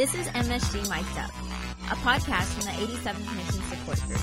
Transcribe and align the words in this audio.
This 0.00 0.14
is 0.14 0.28
MSG 0.28 0.88
Mic'd 0.88 1.18
Up, 1.18 1.30
a 1.92 1.94
podcast 1.96 2.54
from 2.54 2.64
the 2.64 2.86
87th 2.86 3.36
Mission 3.36 3.62
Support 3.64 4.00
Group, 4.06 4.20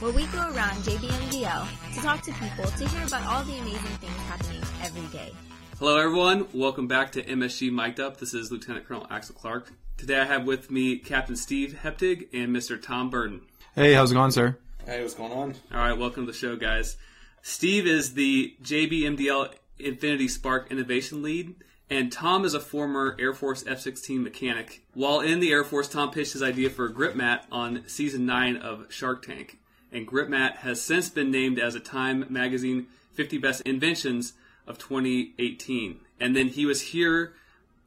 where 0.00 0.12
we 0.12 0.26
go 0.26 0.38
around 0.38 0.76
JBMDL 0.84 1.94
to 1.94 2.00
talk 2.00 2.22
to 2.22 2.32
people 2.34 2.66
to 2.66 2.88
hear 2.88 3.04
about 3.04 3.26
all 3.26 3.42
the 3.42 3.58
amazing 3.58 3.80
things 3.80 4.16
happening 4.28 4.62
every 4.80 5.18
day. 5.18 5.32
Hello, 5.80 5.98
everyone. 5.98 6.46
Welcome 6.54 6.86
back 6.86 7.10
to 7.12 7.24
MSG 7.24 7.72
Mic'd 7.72 7.98
Up. 7.98 8.18
This 8.18 8.32
is 8.32 8.52
Lieutenant 8.52 8.86
Colonel 8.86 9.08
Axel 9.10 9.34
Clark. 9.34 9.72
Today 9.96 10.20
I 10.20 10.24
have 10.24 10.44
with 10.44 10.70
me 10.70 10.98
Captain 10.98 11.34
Steve 11.34 11.80
Heptig 11.82 12.28
and 12.32 12.54
Mr. 12.54 12.80
Tom 12.80 13.10
Burden. 13.10 13.40
Hey, 13.74 13.94
how's 13.94 14.12
it 14.12 14.14
going, 14.14 14.30
sir? 14.30 14.56
Hey, 14.86 15.02
what's 15.02 15.14
going 15.14 15.32
on? 15.32 15.56
All 15.74 15.80
right, 15.80 15.98
welcome 15.98 16.26
to 16.26 16.30
the 16.30 16.38
show, 16.38 16.54
guys. 16.54 16.96
Steve 17.42 17.88
is 17.88 18.14
the 18.14 18.54
JBMDL 18.62 19.52
Infinity 19.80 20.28
Spark 20.28 20.70
Innovation 20.70 21.24
Lead, 21.24 21.56
and 21.90 22.12
Tom 22.12 22.44
is 22.44 22.54
a 22.54 22.60
former 22.60 23.16
Air 23.18 23.32
Force 23.32 23.64
F 23.66 23.80
16 23.80 24.22
mechanic. 24.22 24.82
While 24.94 25.20
in 25.20 25.40
the 25.40 25.50
Air 25.52 25.64
Force, 25.64 25.88
Tom 25.88 26.10
pitched 26.10 26.34
his 26.34 26.42
idea 26.42 26.70
for 26.70 26.86
a 26.86 26.92
Grypmat 26.92 27.42
on 27.50 27.84
season 27.86 28.26
9 28.26 28.56
of 28.56 28.86
Shark 28.90 29.24
Tank. 29.24 29.58
And 29.90 30.06
Grypmat 30.06 30.56
has 30.58 30.82
since 30.82 31.08
been 31.08 31.30
named 31.30 31.58
as 31.58 31.74
a 31.74 31.80
Time 31.80 32.26
Magazine 32.28 32.86
50 33.14 33.38
Best 33.38 33.62
Inventions 33.62 34.34
of 34.66 34.78
2018. 34.78 36.00
And 36.20 36.36
then 36.36 36.48
he 36.48 36.66
was 36.66 36.82
here 36.82 37.32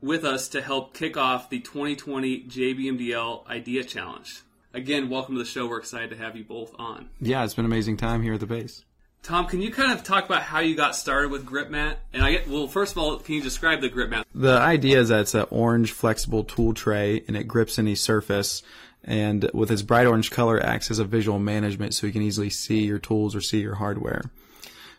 with 0.01 0.25
us 0.25 0.47
to 0.49 0.61
help 0.61 0.95
kick 0.95 1.15
off 1.15 1.49
the 1.49 1.59
2020 1.59 2.43
JBMDL 2.45 3.47
Idea 3.47 3.83
Challenge. 3.83 4.41
Again, 4.73 5.09
welcome 5.09 5.35
to 5.35 5.39
the 5.39 5.45
show. 5.45 5.67
We're 5.67 5.79
excited 5.79 6.09
to 6.09 6.17
have 6.17 6.35
you 6.35 6.43
both 6.43 6.73
on. 6.79 7.09
Yeah, 7.19 7.43
it's 7.43 7.53
been 7.53 7.65
an 7.65 7.71
amazing 7.71 7.97
time 7.97 8.23
here 8.23 8.33
at 8.33 8.39
the 8.39 8.47
base. 8.47 8.83
Tom, 9.23 9.45
can 9.45 9.61
you 9.61 9.71
kind 9.71 9.91
of 9.91 10.03
talk 10.03 10.25
about 10.25 10.41
how 10.41 10.59
you 10.59 10.75
got 10.75 10.95
started 10.95 11.29
with 11.29 11.45
Grypmat? 11.45 11.97
And 12.11 12.23
I 12.23 12.31
get 12.31 12.47
well, 12.47 12.67
first 12.67 12.93
of 12.93 12.97
all, 12.97 13.19
can 13.19 13.35
you 13.35 13.41
describe 13.41 13.79
the 13.79 13.89
Grypmat? 13.89 14.25
The 14.33 14.57
idea 14.57 14.99
is 14.99 15.09
that 15.09 15.21
it's 15.21 15.35
an 15.35 15.45
orange 15.51 15.91
flexible 15.91 16.43
tool 16.43 16.73
tray 16.73 17.23
and 17.27 17.37
it 17.37 17.47
grips 17.47 17.77
any 17.77 17.93
surface. 17.93 18.63
And 19.03 19.49
with 19.53 19.69
its 19.69 19.83
bright 19.83 20.07
orange 20.07 20.31
color, 20.31 20.59
acts 20.63 20.89
as 20.89 20.97
a 20.97 21.03
visual 21.03 21.37
management 21.37 21.93
so 21.93 22.07
you 22.07 22.13
can 22.13 22.23
easily 22.23 22.49
see 22.49 22.83
your 22.83 22.97
tools 22.97 23.35
or 23.35 23.41
see 23.41 23.61
your 23.61 23.75
hardware. 23.75 24.23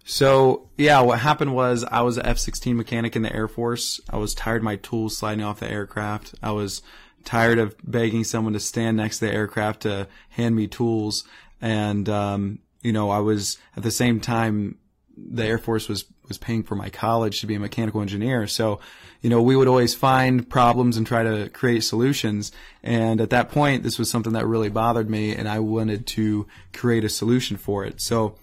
So 0.04 0.68
yeah, 0.76 1.00
what 1.00 1.18
happened 1.18 1.54
was 1.54 1.84
I 1.84 2.02
was 2.02 2.16
an 2.16 2.26
F-16 2.26 2.76
mechanic 2.76 3.16
in 3.16 3.22
the 3.22 3.34
Air 3.34 3.48
Force. 3.48 4.00
I 4.08 4.18
was 4.18 4.34
tired 4.34 4.58
of 4.58 4.62
my 4.62 4.76
tools 4.76 5.16
sliding 5.16 5.44
off 5.44 5.58
the 5.60 5.70
aircraft. 5.70 6.36
I 6.40 6.52
was 6.52 6.82
tired 7.24 7.58
of 7.58 7.74
begging 7.82 8.22
someone 8.22 8.52
to 8.52 8.60
stand 8.60 8.96
next 8.96 9.18
to 9.18 9.26
the 9.26 9.32
aircraft 9.32 9.82
to 9.82 10.06
hand 10.30 10.54
me 10.54 10.68
tools. 10.68 11.24
And, 11.60 12.08
um, 12.08 12.60
you 12.82 12.92
know, 12.92 13.10
I 13.10 13.20
was 13.20 13.58
at 13.76 13.82
the 13.82 13.90
same 13.90 14.20
time, 14.20 14.78
the 15.16 15.44
Air 15.44 15.58
Force 15.58 15.88
was, 15.88 16.04
was 16.28 16.38
paying 16.38 16.62
for 16.62 16.74
my 16.74 16.90
college 16.90 17.40
to 17.40 17.46
be 17.46 17.54
a 17.54 17.60
mechanical 17.60 18.00
engineer. 18.00 18.46
So, 18.46 18.80
you 19.20 19.30
know, 19.30 19.40
we 19.40 19.56
would 19.56 19.68
always 19.68 19.94
find 19.94 20.48
problems 20.48 20.96
and 20.96 21.06
try 21.06 21.22
to 21.22 21.48
create 21.50 21.84
solutions. 21.84 22.50
And 22.82 23.20
at 23.20 23.30
that 23.30 23.50
point, 23.50 23.82
this 23.82 23.98
was 23.98 24.10
something 24.10 24.32
that 24.32 24.46
really 24.46 24.68
bothered 24.68 25.08
me 25.08 25.34
and 25.34 25.48
I 25.48 25.60
wanted 25.60 26.06
to 26.08 26.46
create 26.72 27.04
a 27.04 27.08
solution 27.08 27.56
for 27.56 27.84
it. 27.84 28.00
So, 28.00 28.36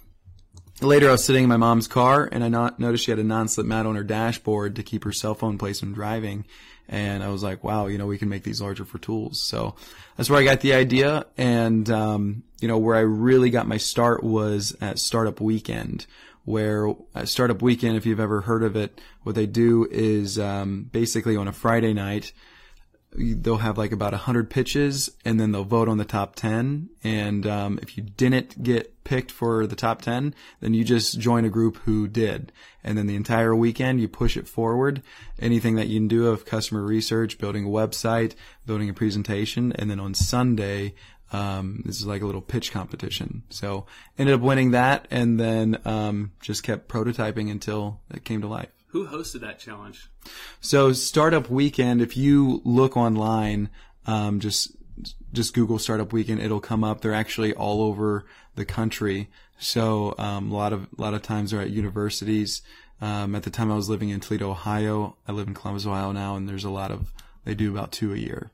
Later, 0.82 1.10
I 1.10 1.12
was 1.12 1.26
sitting 1.26 1.44
in 1.44 1.50
my 1.50 1.58
mom's 1.58 1.90
car 1.90 2.30
and 2.32 2.42
I 2.42 2.48
not, 2.48 2.80
noticed 2.80 3.04
she 3.04 3.12
had 3.12 3.20
a 3.20 3.24
non-slip 3.24 3.68
mat 3.68 3.86
on 3.86 3.98
her 3.98 4.04
dashboard 4.04 4.78
to 4.78 4.84
keep 4.84 5.04
her 5.04 5.12
cell 5.12 5.36
phone 5.36 5.58
placed 5.58 5.82
when 5.82 5.92
driving. 5.92 6.46
And 6.92 7.24
I 7.24 7.30
was 7.30 7.44
like, 7.44 7.64
wow, 7.64 7.86
you 7.86 8.00
know, 8.00 8.08
we 8.08 8.18
can 8.18 8.30
make 8.30 8.42
these 8.42 8.62
larger 8.62 8.84
for 8.84 8.98
tools. 8.98 9.40
So 9.42 9.76
that's 10.18 10.28
where 10.28 10.40
I 10.40 10.44
got 10.44 10.62
the 10.62 10.74
idea. 10.74 11.28
And, 11.38 11.88
um, 11.90 12.44
you 12.60 12.68
know, 12.68 12.80
where 12.80 12.96
I 12.96 13.02
really 13.02 13.52
got 13.52 13.68
my 13.68 13.78
start 13.78 14.24
was 14.24 14.76
at 14.82 14.98
Startup 14.98 15.40
Weekend, 15.40 16.08
where 16.46 16.92
at 17.14 17.30
Startup 17.30 17.62
Weekend, 17.62 17.96
if 17.96 18.08
you've 18.08 18.20
ever 18.20 18.42
heard 18.42 18.64
of 18.64 18.76
it, 18.76 19.00
what 19.22 19.36
they 19.36 19.46
do 19.46 19.88
is, 19.92 20.40
um, 20.40 20.90
basically 20.92 21.36
on 21.36 21.48
a 21.48 21.54
Friday 21.54 21.94
night, 21.94 22.34
they'll 23.12 23.58
have 23.58 23.78
like 23.78 23.92
about 23.92 24.14
100 24.14 24.50
pitches 24.50 25.10
and 25.26 25.40
then 25.40 25.52
they'll 25.52 25.64
vote 25.64 25.90
on 25.90 25.98
the 25.98 26.06
top 26.06 26.36
10 26.36 26.90
and 27.04 27.48
um, 27.48 27.80
if 27.82 27.98
you 27.98 28.04
didn't 28.04 28.62
get 28.62 29.04
picked 29.04 29.32
for 29.32 29.66
the 29.66 29.76
top 29.76 30.02
10 30.02 30.36
then 30.60 30.74
you 30.74 30.84
just 30.84 31.20
join 31.20 31.46
a 31.46 31.50
group 31.50 31.78
who 31.78 32.08
did. 32.08 32.52
And 32.84 32.98
then 32.98 33.08
the 33.08 33.16
entire 33.16 33.56
weekend 33.56 34.00
you 34.00 34.08
push 34.08 34.38
it 34.38 34.48
forward. 34.48 35.02
Anything 35.40 35.76
that 35.76 35.88
you 35.88 36.00
can 36.00 36.08
do 36.08 36.28
of 36.28 36.46
customer 36.46 36.84
research 36.84 37.38
building 37.38 37.66
a 37.66 37.70
website 37.70 38.36
building 38.66 38.90
a 38.90 38.94
presentation 38.94 39.72
and 39.74 39.90
then 39.90 40.00
on 40.00 40.14
sunday 40.14 40.94
um, 41.32 41.84
this 41.86 42.00
is 42.00 42.08
like 42.08 42.24
a 42.24 42.26
little 42.26 42.42
pitch 42.42 42.72
competition. 42.72 43.44
So 43.50 43.86
ended 44.18 44.36
up 44.36 44.42
winning 44.42 44.72
that 44.72 45.08
and 45.12 45.40
then 45.40 45.80
um, 45.86 46.32
just 46.42 46.64
kept 46.64 46.88
prototyping 46.88 47.52
until 47.52 48.00
it 48.12 48.24
came 48.24 48.42
to 48.42 48.48
life 48.48 48.70
Who 48.90 49.08
hosted 49.08 49.42
that 49.42 49.60
challenge? 49.60 50.10
so 50.62 50.94
Startup 50.94 51.50
Weekend, 51.50 52.02
if 52.02 52.18
you 52.18 52.62
look 52.66 52.98
online, 52.98 53.70
um, 54.06 54.40
just 54.40 54.76
just 55.32 55.54
Google 55.54 55.80
Startup 55.80 56.12
Weekend, 56.12 56.42
it'll 56.42 56.60
come 56.60 56.84
up. 56.84 57.02
They're 57.02 57.14
actually 57.14 57.54
all 57.54 57.84
over 57.84 58.26
the 58.56 58.66
country. 58.66 59.30
So 59.60 60.16
um, 60.18 60.52
a 60.52 60.56
lot 60.56 60.74
of 60.74 60.88
a 60.98 61.02
lot 61.02 61.14
of 61.14 61.22
times 61.22 61.52
they're 61.52 61.62
at 61.62 61.70
universities. 61.70 62.62
Um, 63.02 63.36
at 63.36 63.44
the 63.44 63.50
time 63.50 63.72
I 63.72 63.76
was 63.76 63.90
living 63.90 64.10
in 64.10 64.20
Toledo, 64.20 64.52
Ohio. 64.52 65.16
I 65.28 65.32
live 65.32 65.48
in 65.48 65.54
Columbus, 65.54 65.86
Ohio 65.86 66.12
now, 66.12 66.36
and 66.36 66.50
there's 66.50 66.66
a 66.66 66.70
lot 66.70 66.92
of 66.92 67.14
they 67.46 67.54
do 67.54 67.72
about 67.72 67.92
two 67.92 68.14
a 68.14 68.18
year. 68.18 68.52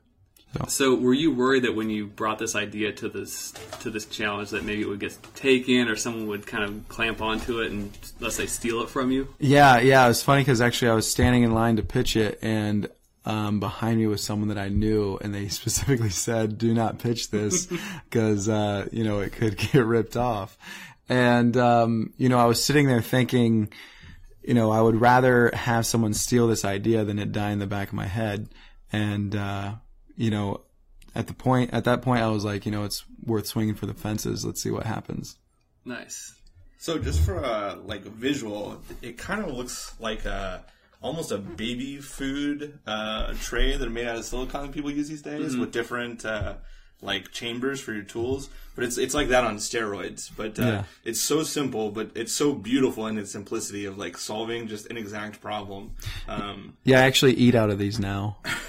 So, 0.68 0.94
were 0.94 1.14
you 1.14 1.34
worried 1.34 1.64
that 1.64 1.74
when 1.74 1.90
you 1.90 2.06
brought 2.06 2.38
this 2.38 2.54
idea 2.54 2.92
to 2.92 3.08
this 3.08 3.52
to 3.80 3.90
this 3.90 4.06
challenge 4.06 4.50
that 4.50 4.64
maybe 4.64 4.82
it 4.82 4.88
would 4.88 5.00
get 5.00 5.16
taken, 5.34 5.88
or 5.88 5.96
someone 5.96 6.26
would 6.28 6.46
kind 6.46 6.64
of 6.64 6.88
clamp 6.88 7.20
onto 7.20 7.60
it 7.60 7.70
and 7.70 7.96
let's 8.20 8.36
say 8.36 8.46
steal 8.46 8.82
it 8.82 8.88
from 8.88 9.10
you? 9.10 9.28
Yeah, 9.38 9.78
yeah. 9.78 10.04
It 10.04 10.08
was 10.08 10.22
funny 10.22 10.42
because 10.42 10.60
actually 10.60 10.90
I 10.90 10.94
was 10.94 11.10
standing 11.10 11.42
in 11.42 11.52
line 11.52 11.76
to 11.76 11.82
pitch 11.82 12.16
it, 12.16 12.38
and 12.42 12.88
um, 13.24 13.60
behind 13.60 13.98
me 13.98 14.06
was 14.06 14.22
someone 14.22 14.48
that 14.48 14.58
I 14.58 14.68
knew, 14.68 15.18
and 15.20 15.34
they 15.34 15.48
specifically 15.48 16.10
said, 16.10 16.58
"Do 16.58 16.72
not 16.74 16.98
pitch 16.98 17.30
this 17.30 17.66
because 18.10 18.48
uh, 18.48 18.88
you 18.92 19.04
know 19.04 19.20
it 19.20 19.32
could 19.32 19.56
get 19.72 19.84
ripped 19.84 20.16
off." 20.16 20.56
And 21.08 21.56
um, 21.56 22.12
you 22.16 22.28
know, 22.28 22.38
I 22.38 22.46
was 22.46 22.64
sitting 22.64 22.86
there 22.86 23.02
thinking, 23.02 23.68
you 24.46 24.54
know, 24.54 24.70
I 24.70 24.80
would 24.80 25.00
rather 25.00 25.50
have 25.52 25.86
someone 25.86 26.14
steal 26.14 26.46
this 26.46 26.64
idea 26.64 27.04
than 27.04 27.18
it 27.18 27.32
die 27.32 27.50
in 27.50 27.58
the 27.58 27.66
back 27.66 27.88
of 27.88 27.94
my 27.94 28.06
head. 28.06 28.48
And 28.92 29.34
uh, 29.34 29.74
you 30.16 30.30
know, 30.30 30.62
at 31.14 31.26
the 31.26 31.34
point 31.34 31.72
at 31.72 31.84
that 31.84 32.02
point, 32.02 32.22
I 32.22 32.28
was 32.28 32.44
like, 32.44 32.66
you 32.66 32.72
know, 32.72 32.84
it's 32.84 33.04
worth 33.24 33.46
swinging 33.46 33.74
for 33.74 33.86
the 33.86 33.94
fences. 33.94 34.44
Let's 34.44 34.62
see 34.62 34.70
what 34.70 34.84
happens. 34.84 35.36
Nice. 35.84 36.34
So 36.78 36.98
just 36.98 37.20
for 37.20 37.36
a 37.38 37.78
like 37.84 38.04
a 38.06 38.10
visual, 38.10 38.80
it 39.02 39.18
kind 39.18 39.44
of 39.44 39.54
looks 39.54 39.94
like 39.98 40.24
a 40.24 40.64
almost 41.02 41.30
a 41.30 41.38
baby 41.38 41.98
food 41.98 42.78
uh, 42.86 43.34
tray 43.40 43.76
that 43.76 43.86
are 43.86 43.90
made 43.90 44.06
out 44.06 44.16
of 44.16 44.24
silicone 44.24 44.72
people 44.72 44.90
use 44.90 45.08
these 45.08 45.22
days 45.22 45.56
with 45.56 45.72
different 45.72 46.24
uh, 46.24 46.54
like 47.02 47.30
chambers 47.32 47.80
for 47.80 47.92
your 47.92 48.02
tools. 48.02 48.48
But 48.74 48.84
it's 48.84 48.98
it's 48.98 49.14
like 49.14 49.28
that 49.28 49.44
on 49.44 49.56
steroids. 49.56 50.30
But 50.36 50.58
uh, 50.58 50.62
Yeah. 50.62 50.84
it's 51.04 51.20
so 51.20 51.42
simple, 51.42 51.90
but 51.90 52.10
it's 52.14 52.32
so 52.32 52.52
beautiful 52.52 53.06
in 53.06 53.16
its 53.18 53.30
simplicity 53.32 53.86
of 53.86 53.96
like 53.96 54.18
solving 54.18 54.68
just 54.68 54.90
an 54.90 54.96
exact 54.98 55.40
problem. 55.40 55.92
Um, 56.28 56.76
Yeah, 56.84 57.00
I 57.00 57.04
actually 57.04 57.34
eat 57.34 57.54
out 57.54 57.70
of 57.70 57.78
these 57.78 57.98
now. 57.98 58.36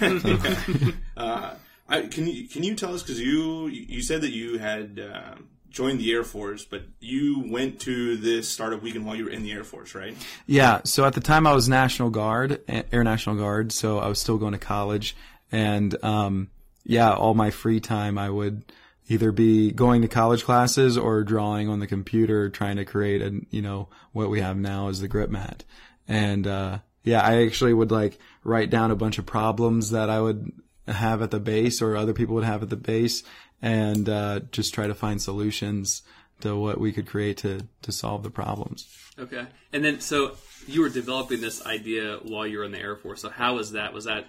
I, 1.90 2.02
can 2.10 2.26
you 2.26 2.46
can 2.48 2.62
you 2.64 2.74
tell 2.74 2.94
us 2.94 3.02
because 3.02 3.20
you 3.20 3.68
you 3.68 4.02
said 4.02 4.20
that 4.22 4.30
you 4.30 4.58
had 4.58 5.00
um 5.00 5.48
joined 5.70 6.00
the 6.00 6.10
Air 6.12 6.24
Force, 6.24 6.64
but 6.64 6.82
you 7.00 7.44
went 7.46 7.80
to 7.80 8.16
this 8.16 8.48
startup 8.48 8.82
weekend 8.82 9.04
while 9.06 9.14
you 9.14 9.24
were 9.24 9.30
in 9.30 9.42
the 9.42 9.52
Air 9.52 9.64
Force, 9.64 9.94
right? 9.94 10.16
Yeah. 10.46 10.80
So 10.84 11.04
at 11.04 11.12
the 11.12 11.20
time 11.20 11.46
I 11.46 11.52
was 11.54 11.68
National 11.68 12.10
Guard, 12.10 12.60
Air 12.68 13.04
National 13.04 13.36
Guard. 13.36 13.72
So 13.72 13.98
I 13.98 14.08
was 14.08 14.18
still 14.18 14.38
going 14.38 14.52
to 14.52 14.58
college, 14.58 15.14
and 15.52 15.94
um, 16.04 16.48
yeah, 16.88 17.12
all 17.12 17.34
my 17.34 17.50
free 17.50 17.80
time 17.80 18.16
I 18.16 18.30
would 18.30 18.72
either 19.08 19.30
be 19.30 19.70
going 19.70 20.02
to 20.02 20.08
college 20.08 20.42
classes 20.42 20.96
or 20.96 21.22
drawing 21.22 21.68
on 21.68 21.80
the 21.80 21.86
computer, 21.86 22.48
trying 22.48 22.76
to 22.76 22.84
create 22.84 23.22
a 23.22 23.40
you 23.50 23.62
know 23.62 23.88
what 24.12 24.30
we 24.30 24.40
have 24.40 24.56
now 24.56 24.88
is 24.88 25.00
the 25.00 25.08
Grypmat, 25.08 25.60
and 26.08 26.46
uh, 26.46 26.78
yeah, 27.04 27.20
I 27.20 27.44
actually 27.44 27.74
would 27.74 27.90
like 27.90 28.18
write 28.42 28.70
down 28.70 28.90
a 28.90 28.96
bunch 28.96 29.18
of 29.18 29.26
problems 29.26 29.90
that 29.90 30.08
I 30.08 30.20
would 30.20 30.50
have 30.88 31.20
at 31.20 31.30
the 31.30 31.38
base 31.38 31.82
or 31.82 31.94
other 31.94 32.14
people 32.14 32.34
would 32.36 32.44
have 32.44 32.62
at 32.62 32.70
the 32.70 32.76
base, 32.76 33.22
and 33.60 34.08
uh, 34.08 34.40
just 34.50 34.72
try 34.72 34.86
to 34.86 34.94
find 34.94 35.20
solutions 35.20 36.02
to 36.40 36.56
what 36.56 36.80
we 36.80 36.92
could 36.92 37.06
create 37.06 37.36
to 37.38 37.68
to 37.82 37.92
solve 37.92 38.22
the 38.22 38.30
problems. 38.30 38.88
Okay. 39.18 39.46
And 39.74 39.84
then, 39.84 40.00
so 40.00 40.36
you 40.66 40.80
were 40.80 40.88
developing 40.88 41.42
this 41.42 41.66
idea 41.66 42.18
while 42.22 42.46
you 42.46 42.58
were 42.58 42.64
in 42.64 42.72
the 42.72 42.80
Air 42.80 42.96
Force. 42.96 43.20
So 43.20 43.28
how 43.28 43.56
was 43.56 43.72
that? 43.72 43.92
Was 43.92 44.04
that 44.04 44.26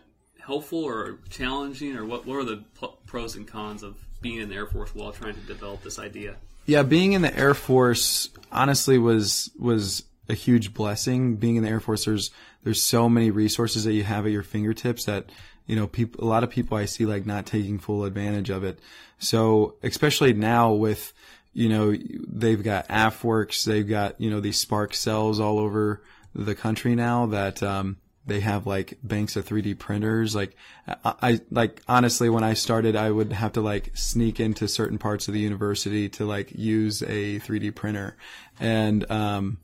helpful 0.50 0.84
or 0.84 1.20
challenging, 1.30 1.96
or 1.96 2.04
what? 2.06 2.26
What 2.26 2.38
were 2.38 2.44
the 2.44 2.64
pros 3.06 3.36
and 3.36 3.48
cons 3.48 3.84
of 3.84 3.96
being 4.20 4.40
in 4.40 4.50
the 4.50 4.56
Air 4.56 4.66
Force 4.66 4.96
while 4.96 5.12
trying 5.12 5.36
to 5.36 5.42
develop 5.42 5.84
this 5.84 6.00
idea? 6.00 6.38
Yeah, 6.66 6.82
being 6.82 7.14
in 7.14 7.22
the 7.22 7.36
Air 7.38 7.54
Force 7.54 8.30
honestly 8.52 8.98
was 8.98 9.52
was 9.60 10.04
a 10.28 10.34
huge 10.34 10.74
blessing. 10.74 11.36
Being 11.36 11.56
in 11.56 11.64
the 11.64 11.70
Air 11.70 11.80
Force, 11.80 12.06
there's 12.06 12.32
there's 12.64 12.84
so 12.84 13.08
many 13.08 13.30
resources 13.30 13.84
that 13.84 13.94
you 13.94 14.04
have 14.04 14.26
at 14.26 14.32
your 14.32 14.42
fingertips 14.42 15.06
that 15.06 15.30
you 15.68 15.76
know 15.76 15.86
people 15.86 16.24
a 16.24 16.28
lot 16.28 16.44
of 16.44 16.50
people 16.50 16.78
I 16.78 16.86
see 16.86 17.06
like 17.06 17.28
not 17.28 17.46
taking 17.46 17.78
full 17.78 18.04
advantage 18.04 18.50
of 18.50 18.64
it. 18.64 18.80
So 19.20 19.76
especially 19.84 20.34
now 20.34 20.74
with 20.74 21.14
you 21.54 21.70
know 21.70 21.96
they've 22.28 22.64
got 22.64 22.88
AFWERX, 22.88 23.66
they've 23.66 23.88
got 23.88 24.20
you 24.20 24.32
know 24.32 24.40
these 24.40 24.58
Spark 24.60 24.96
cells 24.96 25.40
all 25.40 25.60
over 25.60 26.02
the 26.34 26.56
country 26.56 26.96
now 26.96 27.28
that 27.28 27.62
um, 27.62 27.98
they 28.26 28.40
have 28.42 28.68
like 28.68 28.98
banks 29.04 29.36
of 29.36 29.46
3D 29.46 29.78
printers. 29.80 30.36
Like 30.36 30.56
I, 30.88 31.14
I 31.22 31.40
like 31.50 31.82
honestly, 31.88 32.30
when 32.30 32.44
I 32.44 32.54
started, 32.54 32.96
I 32.96 33.10
would 33.12 33.34
have 33.34 33.54
to 33.54 33.62
like 33.62 33.92
sneak 33.96 34.40
into 34.40 34.68
certain 34.68 34.98
parts 34.98 35.28
of 35.28 35.34
the 35.34 35.40
university 35.40 36.10
to 36.10 36.26
like 36.26 36.52
use 36.54 37.02
a 37.02 37.40
3D 37.40 37.76
printer, 37.76 38.18
and 38.60 39.10
um, 39.12 39.58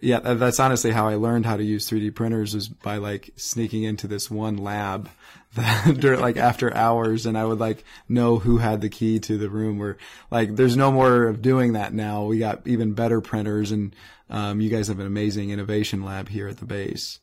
yeah, 0.00 0.20
that's 0.20 0.60
honestly 0.60 0.90
how 0.90 1.08
I 1.08 1.16
learned 1.16 1.46
how 1.46 1.56
to 1.56 1.64
use 1.64 1.88
3D 1.88 2.14
printers 2.14 2.54
was 2.54 2.68
by 2.68 2.98
like 2.98 3.30
sneaking 3.36 3.84
into 3.84 4.06
this 4.06 4.30
one 4.30 4.56
lab 4.56 5.08
that 5.54 5.98
during 5.98 6.20
like 6.20 6.36
after 6.48 6.74
hours 6.74 7.26
and 7.26 7.36
I 7.36 7.44
would 7.44 7.58
like 7.58 7.84
know 8.08 8.38
who 8.38 8.58
had 8.58 8.80
the 8.80 8.88
key 8.88 9.18
to 9.20 9.38
the 9.38 9.50
room 9.50 9.78
where 9.78 9.96
like 10.30 10.54
there's 10.56 10.76
no 10.76 10.92
more 10.92 11.24
of 11.24 11.42
doing 11.42 11.72
that 11.72 11.92
now. 11.92 12.24
We 12.24 12.38
got 12.38 12.66
even 12.66 12.92
better 12.92 13.20
printers 13.20 13.72
and 13.72 13.94
um, 14.30 14.60
you 14.60 14.70
guys 14.70 14.88
have 14.88 15.00
an 15.00 15.06
amazing 15.06 15.50
innovation 15.50 16.04
lab 16.04 16.28
here 16.28 16.48
at 16.48 16.58
the 16.58 16.66
base. 16.66 17.18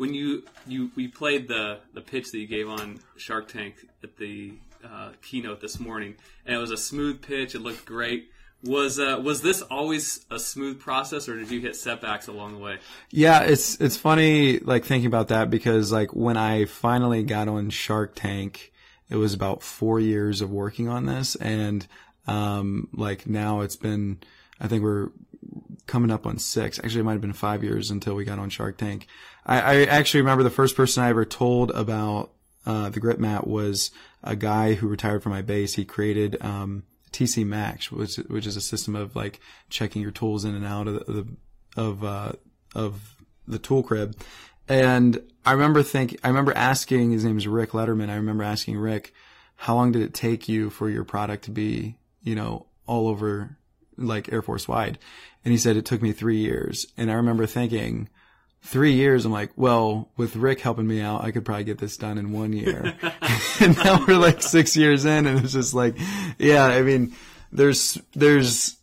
When 0.00 0.14
you 0.14 0.42
you 0.66 0.90
we 0.96 1.06
played 1.08 1.46
the 1.46 1.78
the 1.92 2.00
pitch 2.00 2.32
that 2.32 2.38
you 2.38 2.46
gave 2.46 2.66
on 2.70 2.98
Shark 3.18 3.48
Tank 3.48 3.74
at 4.02 4.16
the 4.16 4.54
uh, 4.82 5.10
keynote 5.20 5.60
this 5.60 5.78
morning, 5.78 6.14
and 6.46 6.56
it 6.56 6.58
was 6.58 6.70
a 6.70 6.78
smooth 6.78 7.20
pitch. 7.20 7.54
It 7.54 7.58
looked 7.58 7.84
great. 7.84 8.30
Was 8.64 8.98
uh, 8.98 9.20
was 9.22 9.42
this 9.42 9.60
always 9.60 10.24
a 10.30 10.38
smooth 10.38 10.80
process, 10.80 11.28
or 11.28 11.36
did 11.36 11.50
you 11.50 11.60
hit 11.60 11.76
setbacks 11.76 12.28
along 12.28 12.54
the 12.54 12.60
way? 12.60 12.78
Yeah, 13.10 13.42
it's 13.42 13.78
it's 13.78 13.98
funny 13.98 14.58
like 14.60 14.86
thinking 14.86 15.06
about 15.06 15.28
that 15.28 15.50
because 15.50 15.92
like 15.92 16.14
when 16.14 16.38
I 16.38 16.64
finally 16.64 17.22
got 17.22 17.48
on 17.48 17.68
Shark 17.68 18.14
Tank, 18.14 18.72
it 19.10 19.16
was 19.16 19.34
about 19.34 19.62
four 19.62 20.00
years 20.00 20.40
of 20.40 20.50
working 20.50 20.88
on 20.88 21.04
this, 21.04 21.36
and 21.36 21.86
um, 22.26 22.88
like 22.94 23.26
now 23.26 23.60
it's 23.60 23.76
been, 23.76 24.20
I 24.58 24.66
think 24.66 24.82
we're 24.82 25.10
coming 25.90 26.10
up 26.10 26.26
on 26.26 26.38
six. 26.38 26.78
Actually, 26.78 27.00
it 27.00 27.04
might 27.04 27.12
have 27.12 27.20
been 27.20 27.32
five 27.32 27.64
years 27.64 27.90
until 27.90 28.14
we 28.14 28.24
got 28.24 28.38
on 28.38 28.48
Shark 28.48 28.78
Tank. 28.78 29.06
I, 29.44 29.60
I 29.60 29.84
actually 29.84 30.20
remember 30.20 30.44
the 30.44 30.50
first 30.50 30.76
person 30.76 31.02
I 31.02 31.08
ever 31.08 31.24
told 31.24 31.72
about 31.72 32.30
uh, 32.64 32.90
the 32.90 33.00
Grypmat 33.00 33.46
was 33.46 33.90
a 34.22 34.36
guy 34.36 34.74
who 34.74 34.86
retired 34.86 35.22
from 35.22 35.32
my 35.32 35.42
base. 35.42 35.74
He 35.74 35.84
created 35.84 36.40
um, 36.42 36.84
TC 37.12 37.44
Max, 37.44 37.90
which 37.90 38.16
which 38.16 38.46
is 38.46 38.56
a 38.56 38.60
system 38.60 38.94
of 38.94 39.16
like 39.16 39.40
checking 39.68 40.00
your 40.00 40.12
tools 40.12 40.44
in 40.44 40.54
and 40.54 40.64
out 40.64 40.86
of 40.86 41.06
the, 41.06 41.26
of 41.76 42.04
uh, 42.04 42.32
of 42.74 43.16
the 43.48 43.58
tool 43.58 43.82
crib. 43.82 44.16
And 44.68 45.20
I 45.44 45.52
remember 45.52 45.82
think 45.82 46.18
I 46.22 46.28
remember 46.28 46.52
asking 46.54 47.10
his 47.10 47.24
name 47.24 47.36
is 47.36 47.48
Rick 47.48 47.70
Letterman. 47.70 48.10
I 48.10 48.14
remember 48.14 48.44
asking 48.44 48.78
Rick, 48.78 49.12
how 49.56 49.74
long 49.74 49.90
did 49.90 50.02
it 50.02 50.14
take 50.14 50.48
you 50.48 50.70
for 50.70 50.88
your 50.88 51.04
product 51.04 51.44
to 51.44 51.50
be, 51.50 51.96
you 52.22 52.36
know, 52.36 52.66
all 52.86 53.08
over 53.08 53.56
like 53.96 54.32
Air 54.32 54.42
Force 54.42 54.68
wide? 54.68 54.98
And 55.44 55.52
he 55.52 55.58
said 55.58 55.76
it 55.76 55.84
took 55.84 56.02
me 56.02 56.12
three 56.12 56.38
years. 56.38 56.86
And 56.96 57.10
I 57.10 57.14
remember 57.14 57.46
thinking, 57.46 58.08
three 58.62 58.92
years, 58.92 59.24
I'm 59.24 59.32
like, 59.32 59.52
well, 59.56 60.10
with 60.16 60.36
Rick 60.36 60.60
helping 60.60 60.86
me 60.86 61.00
out, 61.00 61.24
I 61.24 61.30
could 61.30 61.44
probably 61.44 61.64
get 61.64 61.78
this 61.78 61.96
done 61.96 62.18
in 62.18 62.32
one 62.32 62.52
year. 62.52 62.94
and 63.60 63.76
now 63.78 64.04
we're 64.06 64.18
like 64.18 64.42
six 64.42 64.76
years 64.76 65.04
in 65.04 65.26
and 65.26 65.40
it's 65.40 65.52
just 65.52 65.74
like, 65.74 65.96
yeah, 66.38 66.64
I 66.64 66.82
mean, 66.82 67.14
there's, 67.52 67.98
there's, 68.12 68.76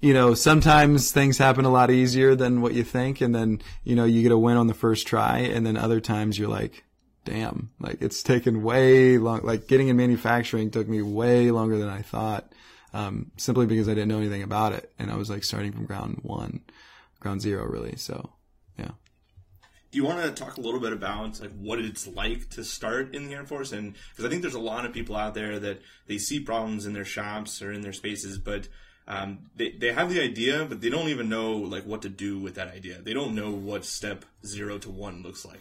you 0.00 0.14
know, 0.14 0.34
sometimes 0.34 1.12
things 1.12 1.38
happen 1.38 1.64
a 1.64 1.70
lot 1.70 1.90
easier 1.90 2.34
than 2.34 2.62
what 2.62 2.72
you 2.72 2.84
think. 2.84 3.20
And 3.20 3.34
then, 3.34 3.60
you 3.84 3.96
know, 3.96 4.04
you 4.04 4.22
get 4.22 4.32
a 4.32 4.38
win 4.38 4.56
on 4.56 4.66
the 4.66 4.74
first 4.74 5.06
try. 5.06 5.38
And 5.38 5.66
then 5.66 5.76
other 5.76 6.00
times 6.00 6.38
you're 6.38 6.48
like, 6.48 6.84
damn, 7.24 7.70
like 7.78 8.00
it's 8.00 8.22
taken 8.22 8.62
way 8.62 9.18
long, 9.18 9.42
like 9.42 9.66
getting 9.66 9.88
in 9.88 9.96
manufacturing 9.96 10.70
took 10.70 10.88
me 10.88 11.02
way 11.02 11.50
longer 11.50 11.78
than 11.78 11.88
I 11.88 12.02
thought. 12.02 12.50
Um, 12.92 13.30
simply 13.36 13.66
because 13.66 13.88
I 13.88 13.94
didn't 13.94 14.08
know 14.08 14.18
anything 14.18 14.42
about 14.42 14.72
it. 14.72 14.92
And 14.98 15.10
I 15.10 15.16
was 15.16 15.30
like 15.30 15.44
starting 15.44 15.72
from 15.72 15.86
ground 15.86 16.20
one, 16.22 16.60
ground 17.20 17.40
zero 17.40 17.64
really. 17.66 17.96
So 17.96 18.30
yeah. 18.78 18.90
Do 19.90 19.98
you 19.98 20.04
want 20.04 20.22
to 20.22 20.30
talk 20.30 20.56
a 20.56 20.60
little 20.60 20.80
bit 20.80 20.92
about 20.92 21.40
like 21.40 21.52
what 21.58 21.78
it's 21.80 22.06
like 22.06 22.48
to 22.50 22.64
start 22.64 23.14
in 23.14 23.26
the 23.26 23.34
Air 23.34 23.44
Force? 23.44 23.72
And 23.72 23.94
because 24.10 24.24
I 24.24 24.28
think 24.28 24.42
there's 24.42 24.54
a 24.54 24.60
lot 24.60 24.84
of 24.84 24.92
people 24.92 25.16
out 25.16 25.34
there 25.34 25.58
that 25.58 25.80
they 26.06 26.18
see 26.18 26.40
problems 26.40 26.86
in 26.86 26.92
their 26.92 27.04
shops 27.04 27.60
or 27.60 27.72
in 27.72 27.80
their 27.80 27.92
spaces, 27.92 28.38
but 28.38 28.68
um, 29.08 29.50
they 29.56 29.72
they 29.72 29.92
have 29.92 30.08
the 30.08 30.20
idea, 30.20 30.64
but 30.64 30.80
they 30.80 30.90
don't 30.90 31.08
even 31.08 31.28
know 31.28 31.56
like 31.56 31.84
what 31.84 32.02
to 32.02 32.08
do 32.08 32.38
with 32.38 32.54
that 32.54 32.68
idea. 32.68 33.02
They 33.02 33.12
don't 33.12 33.34
know 33.34 33.50
what 33.50 33.84
step 33.84 34.24
zero 34.46 34.78
to 34.78 34.90
one 34.90 35.22
looks 35.22 35.44
like. 35.44 35.60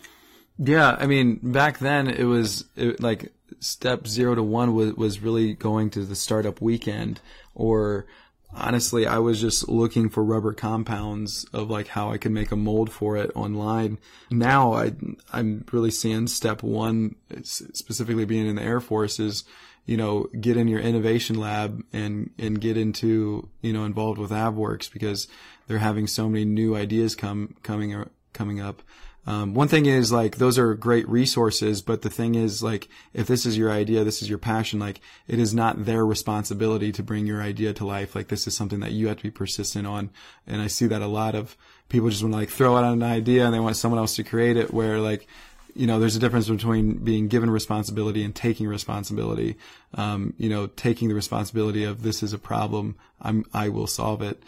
Yeah, 0.62 0.98
I 1.00 1.08
mean, 1.08 1.40
back 1.42 1.80
then 1.80 2.10
it 2.10 2.26
was 2.26 2.66
it, 2.76 3.02
like 3.02 3.32
step 3.62 4.06
zero 4.06 4.36
to 4.36 4.44
one 4.44 4.76
was 4.76 4.94
was 4.94 5.22
really 5.22 5.54
going 5.54 5.90
to 5.92 6.04
the 6.04 6.16
startup 6.16 6.62
weekend, 6.62 7.22
or 7.56 8.06
honestly, 8.54 9.08
I 9.08 9.20
was 9.20 9.40
just 9.40 9.70
looking 9.70 10.10
for 10.10 10.22
rubber 10.22 10.54
compounds 10.54 11.46
of 11.54 11.70
like 11.70 11.88
how 11.88 12.12
I 12.12 12.18
could 12.18 12.34
make 12.34 12.52
a 12.52 12.58
mold 12.58 12.92
for 12.92 13.16
it 13.16 13.32
online. 13.36 14.00
Now 14.32 14.74
I 14.74 14.92
I'm 15.32 15.64
really 15.72 15.92
seeing 15.92 16.28
step 16.28 16.62
one, 16.62 17.16
specifically 17.44 18.26
being 18.26 18.46
in 18.46 18.58
the 18.58 18.62
Air 18.64 18.82
Force, 18.82 19.18
is 19.18 19.46
you 19.86 19.96
know 19.96 20.28
get 20.42 20.58
in 20.58 20.68
your 20.68 20.82
innovation 20.82 21.40
lab 21.40 21.82
and 21.94 22.32
and 22.38 22.60
get 22.60 22.76
into 22.76 23.48
you 23.62 23.72
know 23.72 23.86
involved 23.86 24.20
with 24.20 24.32
AFWERX 24.32 24.92
because 24.92 25.30
they're 25.68 25.78
having 25.78 26.06
so 26.06 26.28
many 26.28 26.44
new 26.44 26.76
ideas 26.76 27.16
come 27.16 27.56
coming 27.64 28.04
coming 28.34 28.60
up. 28.60 28.82
Um, 29.28 29.54
one 29.54 29.68
thing 29.68 29.86
is 29.86 30.12
like 30.12 30.38
those 30.38 30.58
are 30.58 30.74
great 30.74 31.08
resources, 31.08 31.82
but 31.82 32.02
the 32.02 32.10
thing 32.10 32.36
is 32.36 32.64
like 32.64 32.88
if 33.14 33.28
this 33.28 33.46
is 33.46 33.58
your 33.58 33.70
idea, 33.70 34.04
this 34.04 34.22
is 34.22 34.30
your 34.30 34.38
passion, 34.38 34.80
like 34.80 35.02
it 35.28 35.40
is 35.40 35.54
not 35.54 35.86
their 35.86 36.06
responsibility 36.06 36.92
to 36.94 37.04
bring 37.04 37.28
your 37.28 37.42
idea 37.42 37.74
to 37.74 37.86
life. 37.86 38.16
Like 38.16 38.30
this 38.30 38.48
is 38.48 38.56
something 38.56 38.80
that 38.80 38.94
you 38.94 39.08
have 39.08 39.18
to 39.18 39.24
be 39.24 39.32
persistent 39.32 39.86
on, 39.86 40.10
and 40.48 40.62
I 40.62 40.68
see 40.68 40.88
that 40.88 41.02
a 41.02 41.08
lot 41.08 41.36
of 41.36 41.56
people 41.90 42.10
just 42.10 42.24
want 42.24 42.34
to 42.34 42.40
like 42.40 42.50
throw 42.50 42.78
out 42.78 42.86
an 42.86 43.04
idea 43.04 43.46
and 43.46 43.54
they 43.54 43.60
want 43.60 43.76
someone 43.76 44.00
else 44.00 44.16
to 44.16 44.24
create 44.24 44.58
it. 44.58 44.74
Where 44.74 45.00
like 45.00 45.28
you 45.76 45.88
know, 45.88 46.00
there's 46.00 46.16
a 46.16 46.20
difference 46.20 46.50
between 46.50 47.04
being 47.04 47.28
given 47.28 47.50
responsibility 47.50 48.24
and 48.24 48.36
taking 48.36 48.68
responsibility. 48.68 49.58
Um, 49.94 50.34
you 50.38 50.50
know, 50.50 50.68
taking 50.68 51.10
the 51.10 51.16
responsibility 51.16 51.84
of 51.84 52.02
this 52.02 52.24
is 52.24 52.34
a 52.34 52.40
problem, 52.40 52.98
I'm 53.22 53.46
I 53.54 53.70
will 53.70 53.88
solve 53.88 54.22
it. 54.22 54.42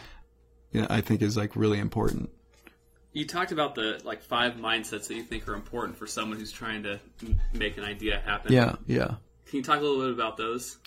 You 0.72 0.82
know, 0.82 0.88
I 0.90 1.02
think 1.02 1.22
is 1.22 1.38
like 1.38 1.56
really 1.56 1.80
important. 1.80 2.30
You 3.14 3.28
talked 3.28 3.52
about 3.52 3.76
the 3.76 4.00
like 4.06 4.24
five 4.24 4.54
mindsets 4.54 5.08
that 5.08 5.16
you 5.16 5.24
think 5.24 5.48
are 5.48 5.54
important 5.54 5.98
for 5.98 6.08
someone 6.08 6.40
who's 6.40 6.52
trying 6.52 6.84
to 6.84 7.00
make 7.54 7.78
an 7.78 7.84
idea 7.84 8.22
happen. 8.24 8.54
Yeah, 8.54 8.76
yeah. 8.88 9.16
Can 9.48 9.58
you 9.58 9.64
talk 9.64 9.80
a 9.80 9.82
little 9.82 10.00
bit 10.06 10.14
about 10.14 10.38
those? 10.38 10.78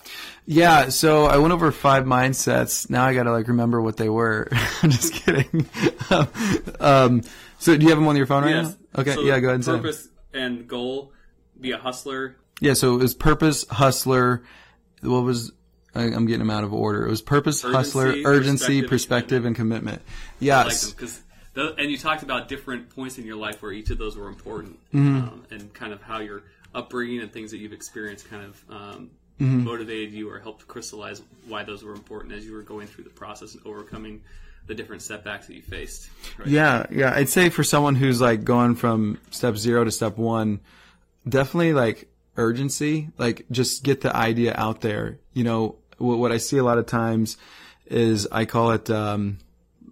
Yeah, 0.46 0.88
so 0.88 1.26
I 1.26 1.36
went 1.36 1.52
over 1.52 1.70
five 1.70 2.04
mindsets. 2.04 2.88
Now 2.88 3.04
I 3.04 3.12
gotta 3.14 3.30
like 3.30 3.46
remember 3.48 3.82
what 3.82 3.98
they 3.98 4.08
were. 4.08 4.48
I'm 4.82 4.90
just 4.90 5.12
kidding. 5.12 5.66
um, 6.80 7.20
so 7.58 7.76
do 7.76 7.82
you 7.82 7.90
have 7.90 7.98
them 7.98 8.08
on 8.08 8.16
your 8.16 8.26
phone 8.26 8.44
right 8.44 8.54
Yes. 8.54 8.76
now? 8.94 9.02
Okay, 9.02 9.14
So 9.14 9.20
yeah, 9.20 9.38
go 9.40 9.48
ahead 9.48 9.56
and. 9.56 9.64
Purpose 9.82 10.08
and 10.32 10.66
goal. 10.66 11.12
Be 11.60 11.72
a 11.72 11.78
hustler. 11.78 12.36
Yeah, 12.60 12.72
so 12.72 12.94
it 12.94 13.02
was 13.02 13.14
purpose, 13.14 13.66
hustler. 13.68 14.42
What 15.02 15.24
was 15.24 15.52
I, 15.94 16.04
I'm 16.04 16.24
getting 16.26 16.38
them 16.40 16.50
out 16.50 16.64
of 16.64 16.72
order. 16.72 17.06
It 17.06 17.10
was 17.10 17.20
purpose, 17.22 17.60
hustler, 17.62 18.06
Urgency, 18.06 18.24
urgency, 18.26 18.82
perspective, 18.82 18.88
perspective, 18.90 19.44
and 19.44 19.54
commitment. 19.56 20.02
I 20.42 20.62
like 20.64 20.72
And 21.56 21.90
you 21.90 21.96
talked 21.98 22.22
about 22.22 22.48
different 22.48 22.90
points 22.90 23.18
in 23.18 23.24
your 23.24 23.36
life 23.36 23.62
where 23.62 23.72
each 23.72 23.90
of 23.90 23.98
those 23.98 24.16
were 24.16 24.28
important, 24.28 24.78
Mm-hmm. 24.92 25.16
um, 25.16 25.44
and 25.50 25.72
kind 25.74 25.92
of 25.92 26.02
how 26.02 26.18
your 26.20 26.42
upbringing 26.74 27.20
and 27.20 27.32
things 27.32 27.50
that 27.52 27.58
you've 27.58 27.72
experienced 27.72 28.28
kind 28.28 28.44
of 28.44 28.64
um, 28.70 29.10
Mm-hmm. 29.40 29.64
motivated 29.64 30.12
you 30.12 30.30
or 30.30 30.38
helped 30.38 30.68
crystallize 30.68 31.20
why 31.48 31.64
those 31.64 31.82
were 31.82 31.92
important 31.92 32.32
as 32.32 32.46
you 32.46 32.52
were 32.52 32.62
going 32.62 32.86
through 32.86 33.02
the 33.02 33.10
process 33.10 33.54
and 33.54 33.66
overcoming 33.66 34.22
the 34.68 34.74
different 34.76 35.02
setbacks 35.02 35.48
that 35.48 35.54
you 35.54 35.60
faced. 35.62 36.08
Right? 36.38 36.46
Yeah, 36.48 36.86
yeah. 36.90 37.12
I'd 37.12 37.28
say 37.28 37.50
for 37.50 37.64
someone 37.64 37.96
who's 37.96 38.20
like 38.20 38.44
going 38.44 38.76
from 38.76 39.18
step 39.32 39.56
zero 39.56 39.82
to 39.82 39.90
step 39.90 40.16
one, 40.18 40.60
definitely 41.28 41.72
like 41.72 42.08
urgency. 42.36 43.08
Like 43.18 43.44
just 43.50 43.82
get 43.82 44.02
the 44.02 44.14
idea 44.14 44.54
out 44.56 44.82
there. 44.82 45.18
You 45.32 45.42
know, 45.42 45.76
what, 45.98 46.18
what 46.18 46.30
I 46.30 46.36
see 46.36 46.58
a 46.58 46.64
lot 46.64 46.78
of 46.78 46.86
times 46.86 47.36
is 47.86 48.28
I 48.30 48.44
call 48.44 48.70
it 48.70 48.88
um, 48.88 49.38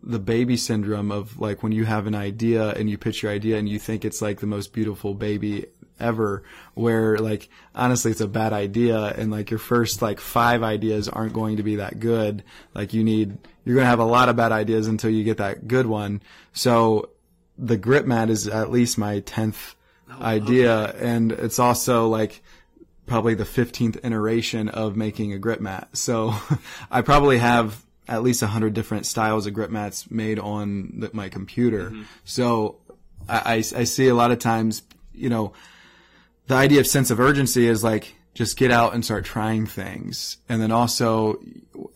the 0.02 0.18
baby 0.18 0.56
syndrome 0.56 1.12
of 1.12 1.38
like 1.38 1.62
when 1.62 1.72
you 1.72 1.84
have 1.84 2.06
an 2.06 2.14
idea 2.14 2.70
and 2.70 2.90
you 2.90 2.98
pitch 2.98 3.22
your 3.22 3.30
idea 3.32 3.58
and 3.58 3.68
you 3.68 3.78
think 3.78 4.04
it's 4.04 4.20
like 4.20 4.40
the 4.40 4.46
most 4.46 4.72
beautiful 4.72 5.14
baby 5.14 5.66
ever 6.00 6.42
where 6.74 7.18
like 7.18 7.48
honestly 7.74 8.10
it's 8.10 8.20
a 8.20 8.26
bad 8.26 8.52
idea 8.52 9.06
and 9.16 9.30
like 9.30 9.50
your 9.50 9.58
first 9.58 10.02
like 10.02 10.18
five 10.18 10.62
ideas 10.62 11.08
aren't 11.08 11.32
going 11.32 11.56
to 11.56 11.62
be 11.62 11.76
that 11.76 12.00
good. 12.00 12.42
Like 12.74 12.92
you 12.92 13.04
need 13.04 13.38
you're 13.64 13.76
going 13.76 13.84
to 13.84 13.90
have 13.90 14.00
a 14.00 14.04
lot 14.04 14.28
of 14.28 14.36
bad 14.36 14.50
ideas 14.52 14.88
until 14.88 15.10
you 15.10 15.22
get 15.22 15.36
that 15.36 15.68
good 15.68 15.86
one. 15.86 16.20
So 16.52 17.10
the 17.56 17.78
Grypmat 17.78 18.28
is 18.28 18.48
at 18.48 18.70
least 18.70 18.98
my 18.98 19.20
10th 19.20 19.74
idea. 20.20 20.94
And 20.98 21.32
it's 21.32 21.58
also 21.58 22.08
like 22.08 22.42
probably 23.06 23.34
the 23.34 23.44
15th 23.44 24.04
iteration 24.04 24.68
of 24.68 24.96
making 24.96 25.32
a 25.32 25.38
Grypmat. 25.38 25.96
So 25.96 26.34
I 26.90 27.02
probably 27.02 27.38
have 27.38 27.84
at 28.12 28.22
least 28.22 28.42
100 28.42 28.74
different 28.74 29.06
styles 29.06 29.46
of 29.46 29.54
grip 29.54 29.70
mats 29.70 30.10
made 30.10 30.38
on 30.38 30.92
the, 31.00 31.10
my 31.14 31.30
computer. 31.30 31.84
Mm-hmm. 31.84 32.02
So 32.24 32.76
I, 33.26 33.38
I, 33.38 33.54
I 33.54 33.84
see 33.84 34.08
a 34.08 34.14
lot 34.14 34.30
of 34.30 34.38
times, 34.38 34.82
you 35.14 35.30
know, 35.30 35.54
the 36.46 36.54
idea 36.54 36.80
of 36.80 36.86
sense 36.86 37.10
of 37.10 37.18
urgency 37.18 37.66
is 37.66 37.82
like 37.82 38.14
just 38.34 38.58
get 38.58 38.70
out 38.70 38.92
and 38.92 39.02
start 39.02 39.24
trying 39.24 39.64
things. 39.64 40.36
And 40.46 40.60
then 40.60 40.70
also 40.70 41.40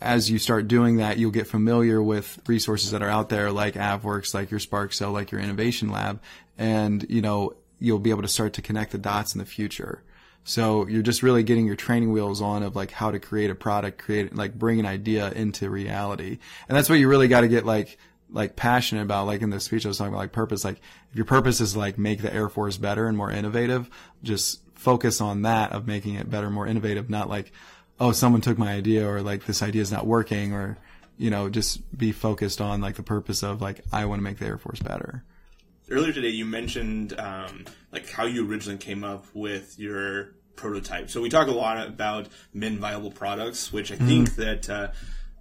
as 0.01 0.31
you 0.31 0.39
start 0.39 0.69
doing 0.69 0.97
that, 0.97 1.19
you'll 1.19 1.31
get 1.31 1.47
familiar 1.47 2.03
with 2.03 2.39
resources 2.47 2.93
that 2.93 3.03
are 3.03 3.11
out 3.11 3.29
there 3.29 3.53
like 3.53 3.75
AFWERX, 3.75 4.33
like 4.33 4.51
your 4.51 4.61
Spark 4.61 4.95
Cell, 4.95 5.13
like 5.13 5.31
your 5.31 5.41
innovation 5.43 5.91
lab. 5.91 6.23
And, 6.57 7.05
you 7.11 7.21
know, 7.21 7.53
you'll 7.79 7.99
be 7.99 8.09
able 8.09 8.23
to 8.23 8.29
start 8.29 8.55
to 8.55 8.63
connect 8.63 8.93
the 8.93 8.99
dots 8.99 9.35
in 9.35 9.39
the 9.39 9.45
future. 9.45 10.03
So 10.49 10.87
you're 10.87 11.03
just 11.03 11.25
really 11.25 11.43
getting 11.43 11.67
your 11.67 11.75
training 11.75 12.13
wheels 12.13 12.41
on 12.41 12.63
of 12.63 12.77
like 12.77 12.93
how 12.93 13.11
to 13.11 13.19
create 13.19 13.51
a 13.51 13.55
product, 13.57 13.99
create 13.99 14.33
like 14.35 14.55
bring 14.55 14.79
an 14.79 14.87
idea 14.87 15.33
into 15.33 15.69
reality. 15.69 16.39
And 16.69 16.79
that's 16.79 16.89
what 16.89 17.01
you 17.01 17.09
really 17.09 17.27
got 17.27 17.41
to 17.41 17.49
get 17.49 17.67
like 17.67 17.99
like 18.31 18.55
passionate 18.55 19.03
about 19.03 19.27
like 19.27 19.43
in 19.43 19.51
the 19.51 19.59
speech 19.59 19.85
I 19.85 19.89
was 19.89 19.99
talking 19.99 20.13
about 20.13 20.21
like 20.21 20.33
purpose 20.33 20.65
like 20.65 20.81
if 21.11 21.17
your 21.17 21.25
purpose 21.25 21.61
is 21.61 21.77
like 21.77 21.99
make 21.99 22.23
the 22.23 22.33
Air 22.33 22.49
Force 22.49 22.77
better 22.77 23.09
and 23.09 23.17
more 23.17 23.31
innovative, 23.31 23.91
just 24.23 24.61
focus 24.77 25.21
on 25.21 25.43
that 25.43 25.73
of 25.73 25.89
making 25.89 26.15
it 26.15 26.31
better, 26.31 26.49
more 26.49 26.67
innovative, 26.67 27.11
not 27.11 27.29
like 27.29 27.51
oh 27.99 28.13
someone 28.13 28.41
took 28.41 28.57
my 28.57 28.73
idea 28.73 29.05
or 29.09 29.23
like 29.23 29.47
this 29.47 29.65
idea 29.65 29.83
is 29.83 29.91
not 29.91 30.07
working 30.07 30.53
or 30.53 30.79
you 31.19 31.29
know 31.29 31.49
just 31.49 31.99
be 31.99 32.13
focused 32.13 32.61
on 32.61 32.81
like 32.81 32.95
the 32.95 33.03
purpose 33.03 33.43
of 33.43 33.61
like 33.61 33.81
I 33.93 34.05
want 34.05 34.21
to 34.21 34.25
make 34.25 34.39
the 34.39 34.47
Air 34.47 34.59
Force 34.59 34.79
better. 34.79 35.25
Earlier 35.89 36.13
today, 36.13 36.31
you 36.31 36.45
mentioned 36.45 37.19
um, 37.19 37.65
like 37.93 38.11
how 38.11 38.27
you 38.27 38.49
originally 38.49 38.79
came 38.79 39.05
up 39.05 39.27
with 39.35 39.79
your 39.79 40.35
prototype. 40.57 41.11
So 41.11 41.21
we 41.21 41.29
talk 41.29 41.49
a 41.49 41.53
lot 41.53 41.87
about 41.87 42.29
min 42.53 42.79
viable 42.79 43.11
products, 43.11 43.73
which 43.73 43.93
I 43.93 43.97
think 43.97 44.35
that 44.37 44.69
uh, 44.69 44.89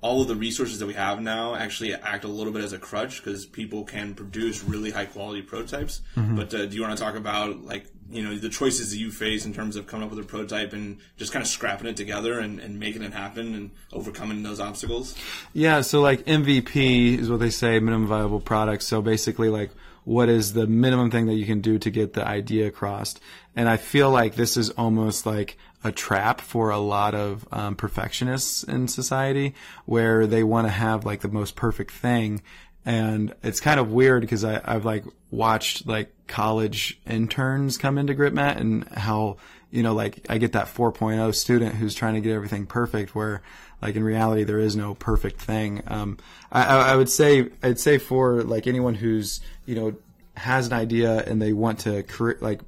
all 0.02 0.22
of 0.22 0.28
the 0.28 0.36
resources 0.36 0.78
that 0.80 0.86
we 0.86 0.94
have 0.94 1.20
now 1.20 1.56
actually 1.56 1.94
act 1.96 2.25
a 2.25 2.28
little 2.28 2.54
bit 2.54 2.64
as 2.64 2.74
a 2.74 2.78
crutch 2.78 3.24
because 3.24 3.46
people 3.46 3.84
can 3.86 4.14
produce 4.14 4.64
really 4.64 4.92
high 4.92 5.06
quality 5.06 5.42
prototypes. 5.42 6.02
But 6.36 6.54
uh, 6.54 6.66
do 6.68 6.75
you 6.75 6.84
want 6.84 6.96
to 6.96 7.04
talk 7.04 7.16
about 7.16 7.64
like 7.64 7.88
you 8.12 8.22
know 8.22 8.36
the 8.36 8.50
choices 8.50 8.92
that 8.92 8.98
you 8.98 9.10
face 9.10 9.48
in 9.48 9.54
terms 9.54 9.75
of 9.75 9.88
coming 9.88 10.06
up 10.06 10.14
with 10.14 10.24
a 10.24 10.28
prototype 10.28 10.74
and 10.74 11.00
just 11.18 11.34
kind 11.34 11.42
of 11.42 11.50
scrapping 11.50 11.88
it 11.88 11.98
together 11.98 12.40
and, 12.40 12.60
and 12.60 12.80
making 12.80 13.02
it 13.02 13.14
happen 13.14 13.56
and 13.56 13.72
overcoming 13.94 14.44
those 14.44 14.60
obstacles? 14.60 15.16
Yeah, 15.54 15.82
so 15.82 16.02
like 16.02 16.24
MVP 16.25 17.18
is 17.18 17.30
what 17.30 17.40
they 17.40 17.50
say, 17.50 17.80
minimum 17.80 18.06
viable 18.08 18.42
product. 18.42 18.84
So 18.84 19.02
basically, 19.02 19.50
like, 19.50 19.72
what 20.06 20.30
is 20.30 20.54
the 20.54 20.68
minimum 20.68 21.12
thing 21.12 21.26
that 21.26 21.34
you 21.34 21.46
can 21.46 21.62
do 21.62 21.78
to 21.80 21.90
get 21.90 22.14
the 22.14 22.26
idea 22.26 22.68
across? 22.68 23.16
And 23.56 23.68
I 23.68 23.78
feel 23.78 24.10
like 24.10 24.36
this 24.36 24.56
is 24.56 24.70
almost 24.72 25.26
like 25.26 25.58
a 25.84 25.92
trap 25.92 26.42
for 26.42 26.70
a 26.70 26.78
lot 26.78 27.14
of 27.14 27.48
um, 27.52 27.76
perfectionists 27.76 28.64
in 28.64 28.88
society 28.88 29.54
where 29.86 30.26
they 30.26 30.44
want 30.44 30.68
to 30.68 30.72
have 30.72 31.06
like 31.06 31.22
the 31.22 31.28
most 31.28 31.56
perfect 31.56 31.92
thing. 31.92 32.42
And 32.86 33.34
it's 33.44 33.60
kind 33.60 33.80
of 33.80 33.92
weird 33.92 34.22
because 34.22 34.44
I've 34.44 34.86
like 34.86 35.06
watched 35.32 35.88
like 35.88 36.12
college 36.28 37.00
interns 37.08 37.78
come 37.78 37.98
into 37.98 38.14
Grypmat 38.14 38.58
and 38.58 38.88
how, 38.90 39.38
you 39.72 39.84
know, 39.84 39.94
like 39.94 40.26
I 40.30 40.38
get 40.38 40.54
that 40.54 40.68
4.0 40.68 41.34
student 41.34 41.76
who's 41.76 41.96
trying 41.96 42.14
to 42.14 42.22
get 42.22 42.34
everything 42.34 42.68
perfect 42.68 43.16
where 43.16 43.42
like 43.82 43.96
in 43.96 44.04
reality 44.04 44.44
there 44.44 44.60
is 44.60 44.76
no 44.76 44.96
perfect 44.96 45.40
thing. 45.40 45.84
Um, 45.88 46.18
I 46.52 46.64
I 46.64 46.96
would 46.96 47.10
say, 47.10 47.50
I'd 47.62 47.80
say 47.80 47.98
for 47.98 48.44
like 48.44 48.68
anyone 48.68 48.96
who's, 48.96 49.40
you 49.66 49.76
know, 49.76 49.96
has 50.36 50.68
an 50.68 50.74
idea 50.74 51.24
and 51.24 51.42
they 51.42 51.54
want 51.54 51.80
to 51.80 52.04
create, 52.04 52.42
like 52.42 52.62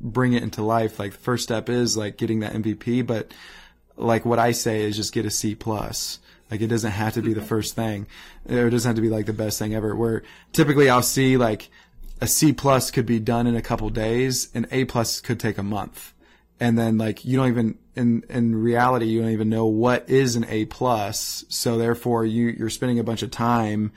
bring 0.00 0.32
it 0.34 0.42
into 0.42 0.62
life, 0.62 0.98
like 0.98 1.12
the 1.12 1.18
first 1.18 1.44
step 1.44 1.68
is 1.68 1.96
like 1.96 2.16
getting 2.16 2.40
that 2.40 2.52
MVP, 2.52 3.06
but 3.06 3.32
like 3.96 4.24
what 4.24 4.38
I 4.38 4.52
say 4.52 4.82
is 4.82 4.96
just 4.96 5.12
get 5.12 5.26
a 5.26 5.30
C 5.30 5.54
plus. 5.54 6.18
Like 6.50 6.60
it 6.60 6.66
doesn't 6.68 6.90
have 6.90 7.14
to 7.14 7.22
be 7.22 7.32
the 7.32 7.42
first 7.42 7.74
thing, 7.74 8.06
or 8.48 8.66
it 8.66 8.70
doesn't 8.70 8.88
have 8.88 8.96
to 8.96 9.02
be 9.02 9.08
like 9.08 9.26
the 9.26 9.32
best 9.32 9.58
thing 9.58 9.74
ever. 9.74 9.96
Where 9.96 10.22
typically 10.52 10.90
I'll 10.90 11.02
see 11.02 11.36
like 11.36 11.70
a 12.20 12.26
C 12.26 12.52
plus 12.52 12.90
could 12.90 13.06
be 13.06 13.18
done 13.18 13.46
in 13.46 13.56
a 13.56 13.62
couple 13.62 13.88
days, 13.90 14.50
and 14.54 14.66
A 14.70 14.84
plus 14.84 15.20
could 15.20 15.40
take 15.40 15.58
a 15.58 15.62
month, 15.62 16.12
and 16.60 16.78
then 16.78 16.98
like 16.98 17.24
you 17.24 17.36
don't 17.36 17.48
even 17.48 17.78
in 17.96 18.24
in 18.28 18.54
reality 18.56 19.06
you 19.06 19.22
don't 19.22 19.30
even 19.30 19.48
know 19.48 19.66
what 19.66 20.08
is 20.08 20.36
an 20.36 20.44
A 20.48 20.66
plus. 20.66 21.44
So 21.48 21.78
therefore 21.78 22.26
you 22.26 22.48
you're 22.48 22.70
spending 22.70 22.98
a 22.98 23.04
bunch 23.04 23.22
of 23.22 23.30
time, 23.30 23.92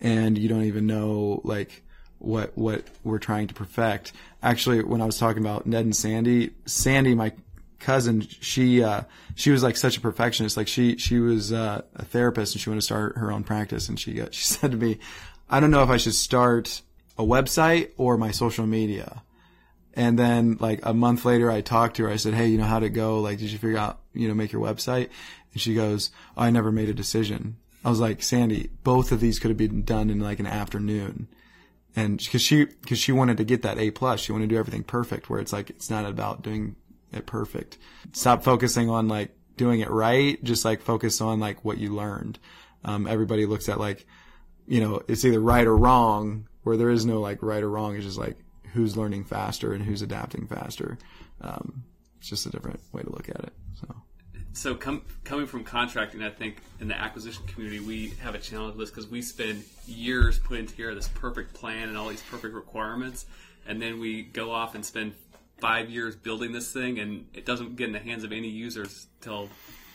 and 0.00 0.38
you 0.38 0.48
don't 0.48 0.64
even 0.64 0.86
know 0.86 1.40
like 1.44 1.82
what 2.18 2.56
what 2.56 2.84
we're 3.04 3.18
trying 3.18 3.46
to 3.48 3.54
perfect. 3.54 4.12
Actually, 4.42 4.82
when 4.82 5.00
I 5.00 5.06
was 5.06 5.18
talking 5.18 5.42
about 5.42 5.66
Ned 5.66 5.84
and 5.84 5.96
Sandy, 5.96 6.50
Sandy, 6.66 7.14
my 7.14 7.32
cousin, 7.78 8.20
she 8.20 8.82
uh, 8.82 9.02
she 9.34 9.50
was 9.50 9.62
like 9.62 9.76
such 9.76 9.96
a 9.96 10.00
perfectionist. 10.00 10.56
Like 10.56 10.68
she 10.68 10.96
she 10.96 11.18
was 11.18 11.52
uh, 11.52 11.82
a 11.94 12.04
therapist 12.04 12.54
and 12.54 12.60
she 12.60 12.70
wanted 12.70 12.80
to 12.80 12.86
start 12.86 13.16
her 13.16 13.32
own 13.32 13.44
practice. 13.44 13.88
And 13.88 13.98
she 13.98 14.14
got 14.14 14.34
she 14.34 14.44
said 14.44 14.72
to 14.72 14.76
me, 14.76 14.98
"I 15.48 15.60
don't 15.60 15.70
know 15.70 15.82
if 15.82 15.90
I 15.90 15.96
should 15.96 16.14
start 16.14 16.82
a 17.16 17.22
website 17.22 17.90
or 17.96 18.16
my 18.16 18.30
social 18.30 18.66
media." 18.66 19.22
And 19.94 20.18
then 20.18 20.58
like 20.60 20.80
a 20.84 20.94
month 20.94 21.24
later, 21.24 21.50
I 21.50 21.60
talked 21.60 21.96
to 21.96 22.04
her. 22.04 22.10
I 22.10 22.16
said, 22.16 22.34
"Hey, 22.34 22.48
you 22.48 22.58
know 22.58 22.64
how 22.64 22.80
to 22.80 22.88
go? 22.88 23.20
Like, 23.20 23.38
did 23.38 23.50
you 23.50 23.58
figure 23.58 23.78
out 23.78 24.00
you 24.12 24.28
know 24.28 24.34
make 24.34 24.52
your 24.52 24.62
website?" 24.62 25.08
And 25.52 25.60
she 25.60 25.74
goes, 25.74 26.10
oh, 26.36 26.42
"I 26.42 26.50
never 26.50 26.70
made 26.70 26.88
a 26.88 26.94
decision." 26.94 27.56
I 27.88 27.90
was 27.90 28.00
like, 28.00 28.22
"Sandy, 28.22 28.70
both 28.84 29.12
of 29.12 29.20
these 29.20 29.38
could 29.38 29.50
have 29.50 29.58
been 29.58 29.82
done 29.82 30.10
in 30.10 30.20
like 30.20 30.40
an 30.40 30.46
afternoon." 30.46 31.28
and 31.98 32.18
because 32.18 32.42
she 32.42 32.64
because 32.64 32.98
she 32.98 33.10
wanted 33.10 33.36
to 33.38 33.44
get 33.44 33.62
that 33.62 33.78
A 33.78 33.90
plus, 33.90 34.20
she 34.20 34.30
wanted 34.32 34.48
to 34.48 34.54
do 34.54 34.58
everything 34.58 34.84
perfect. 34.84 35.28
Where 35.28 35.40
it's 35.40 35.52
like 35.52 35.70
it's 35.70 35.90
not 35.90 36.04
about 36.04 36.42
doing 36.42 36.76
it 37.12 37.26
perfect. 37.26 37.78
Stop 38.12 38.44
focusing 38.44 38.88
on 38.88 39.08
like 39.08 39.34
doing 39.56 39.80
it 39.80 39.90
right. 39.90 40.42
Just 40.44 40.64
like 40.64 40.80
focus 40.80 41.20
on 41.20 41.40
like 41.40 41.64
what 41.64 41.78
you 41.78 41.92
learned. 41.94 42.38
Um, 42.84 43.08
everybody 43.08 43.46
looks 43.46 43.68
at 43.68 43.80
like 43.80 44.06
you 44.66 44.80
know 44.80 45.02
it's 45.08 45.24
either 45.24 45.40
right 45.40 45.66
or 45.66 45.76
wrong. 45.76 46.46
Where 46.62 46.76
there 46.76 46.90
is 46.90 47.04
no 47.04 47.20
like 47.20 47.42
right 47.42 47.62
or 47.62 47.70
wrong. 47.70 47.96
It's 47.96 48.04
just 48.04 48.18
like 48.18 48.36
who's 48.74 48.96
learning 48.96 49.24
faster 49.24 49.72
and 49.72 49.84
who's 49.84 50.02
adapting 50.02 50.46
faster. 50.46 50.98
Um, 51.40 51.84
it's 52.18 52.28
just 52.28 52.46
a 52.46 52.50
different 52.50 52.80
way 52.92 53.02
to 53.02 53.10
look 53.10 53.28
at 53.28 53.40
it. 53.40 53.52
So 53.80 53.94
so 54.52 54.74
com- 54.74 55.02
coming 55.24 55.46
from 55.46 55.62
contracting, 55.64 56.22
I 56.22 56.30
think 56.30 56.56
in 56.80 56.88
the 56.88 56.98
acquisition 56.98 57.46
community, 57.46 57.80
we 57.80 58.14
have 58.22 58.34
a 58.34 58.38
challenge 58.38 58.74
with 58.76 58.86
this 58.86 58.90
because 58.90 59.08
we 59.10 59.22
spend 59.22 59.64
years 59.86 60.38
putting 60.38 60.66
together 60.66 60.94
this 60.94 61.08
perfect 61.08 61.54
plan 61.54 61.88
and 61.88 61.96
all 61.96 62.08
these 62.08 62.22
perfect 62.22 62.54
requirements, 62.54 63.26
and 63.66 63.80
then 63.80 64.00
we 64.00 64.22
go 64.22 64.50
off 64.50 64.74
and 64.74 64.84
spend 64.84 65.12
five 65.58 65.90
years 65.90 66.16
building 66.16 66.52
this 66.52 66.72
thing, 66.72 66.98
and 66.98 67.26
it 67.34 67.44
doesn't 67.44 67.76
get 67.76 67.86
in 67.88 67.92
the 67.92 67.98
hands 67.98 68.24
of 68.24 68.32
any 68.32 68.48
users 68.48 69.06
till 69.20 69.48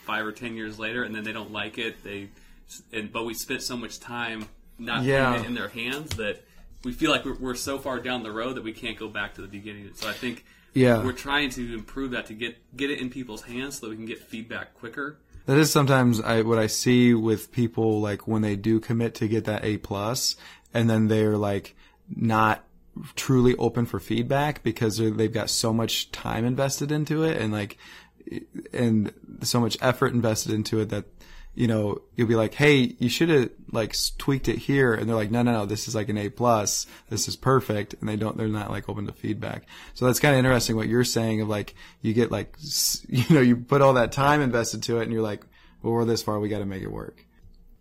five 0.04 0.24
or 0.26 0.32
ten 0.32 0.54
years 0.54 0.78
later, 0.78 1.02
and 1.04 1.14
then 1.14 1.24
they 1.24 1.32
don't 1.32 1.52
like 1.52 1.78
it. 1.78 2.02
They, 2.04 2.28
and, 2.92 3.12
but 3.12 3.24
we 3.24 3.34
spent 3.34 3.62
so 3.62 3.76
much 3.76 3.98
time 4.00 4.46
not 4.78 5.04
Yeah. 5.04 5.30
putting 5.30 5.44
it 5.44 5.48
in 5.48 5.54
their 5.54 5.68
hands 5.68 6.16
that 6.16 6.42
we 6.84 6.92
feel 6.92 7.10
like 7.10 7.24
we're, 7.24 7.36
we're 7.38 7.54
so 7.54 7.78
far 7.78 7.98
down 7.98 8.22
the 8.22 8.32
road 8.32 8.56
that 8.56 8.64
we 8.64 8.72
can't 8.72 8.98
go 8.98 9.08
back 9.08 9.34
to 9.34 9.40
the 9.42 9.48
beginning. 9.48 9.90
So 9.94 10.08
I 10.08 10.12
think 10.12 10.44
Yeah. 10.74 11.04
we're 11.04 11.12
trying 11.12 11.50
to 11.50 11.74
improve 11.74 12.10
that 12.10 12.26
to 12.26 12.34
get 12.34 12.56
get 12.76 12.90
it 12.90 13.00
in 13.00 13.10
people's 13.10 13.42
hands 13.42 13.78
so 13.78 13.86
that 13.86 13.90
we 13.90 13.96
can 13.96 14.06
get 14.06 14.18
feedback 14.18 14.74
quicker. 14.74 15.18
That 15.46 15.58
is 15.58 15.70
sometimes 15.70 16.20
I, 16.20 16.42
what 16.42 16.58
I 16.58 16.66
see 16.66 17.12
with 17.12 17.52
people 17.52 18.00
like 18.00 18.26
when 18.26 18.42
they 18.42 18.56
do 18.56 18.80
commit 18.80 19.14
to 19.16 19.28
get 19.28 19.44
that 19.44 19.64
A 19.64 19.76
plus, 19.76 20.36
and 20.72 20.88
then 20.88 21.08
they're 21.08 21.36
like 21.36 21.76
not 22.08 22.64
truly 23.14 23.56
open 23.56 23.86
for 23.86 23.98
feedback 24.00 24.62
because 24.62 24.98
they've 24.98 25.32
got 25.32 25.50
so 25.50 25.72
much 25.72 26.10
time 26.12 26.44
invested 26.44 26.92
into 26.92 27.24
it 27.24 27.36
and 27.36 27.52
like 27.52 27.76
and 28.72 29.12
so 29.42 29.60
much 29.60 29.76
effort 29.80 30.12
invested 30.12 30.52
into 30.52 30.80
it 30.80 30.88
that 30.90 31.04
you 31.54 31.66
know 31.66 32.02
you'll 32.16 32.28
be 32.28 32.34
like, 32.34 32.54
hey, 32.54 32.94
you 32.98 33.08
should 33.08 33.28
have 33.28 33.50
like 33.72 33.94
tweaked 34.18 34.48
it 34.48 34.58
here, 34.58 34.94
and 34.94 35.08
they're 35.08 35.16
like, 35.16 35.30
no, 35.30 35.42
no, 35.42 35.52
no, 35.52 35.66
this 35.66 35.88
is 35.88 35.94
like 35.94 36.08
an 36.08 36.18
A 36.18 36.28
plus, 36.28 36.86
this 37.10 37.28
is 37.28 37.36
perfect, 37.36 37.94
and 38.00 38.08
they 38.08 38.16
don't, 38.16 38.36
they're 38.36 38.48
not 38.48 38.70
like 38.70 38.88
open 38.88 39.06
to 39.06 39.12
feedback. 39.12 39.64
So 39.94 40.06
that's 40.06 40.20
kind 40.20 40.34
of 40.34 40.38
interesting 40.38 40.76
what 40.76 40.88
you're 40.88 41.04
saying 41.04 41.40
of 41.40 41.48
like 41.48 41.74
you 42.02 42.12
get 42.12 42.30
like 42.30 42.56
you 43.08 43.34
know 43.34 43.40
you 43.40 43.56
put 43.56 43.82
all 43.82 43.94
that 43.94 44.12
time 44.12 44.40
invested 44.40 44.82
to 44.84 44.98
it, 44.98 45.04
and 45.04 45.12
you're 45.12 45.22
like, 45.22 45.44
well, 45.82 45.92
we're 45.92 46.04
this 46.04 46.22
far, 46.22 46.38
we 46.38 46.48
got 46.48 46.58
to 46.58 46.66
make 46.66 46.82
it 46.82 46.90
work. 46.90 47.24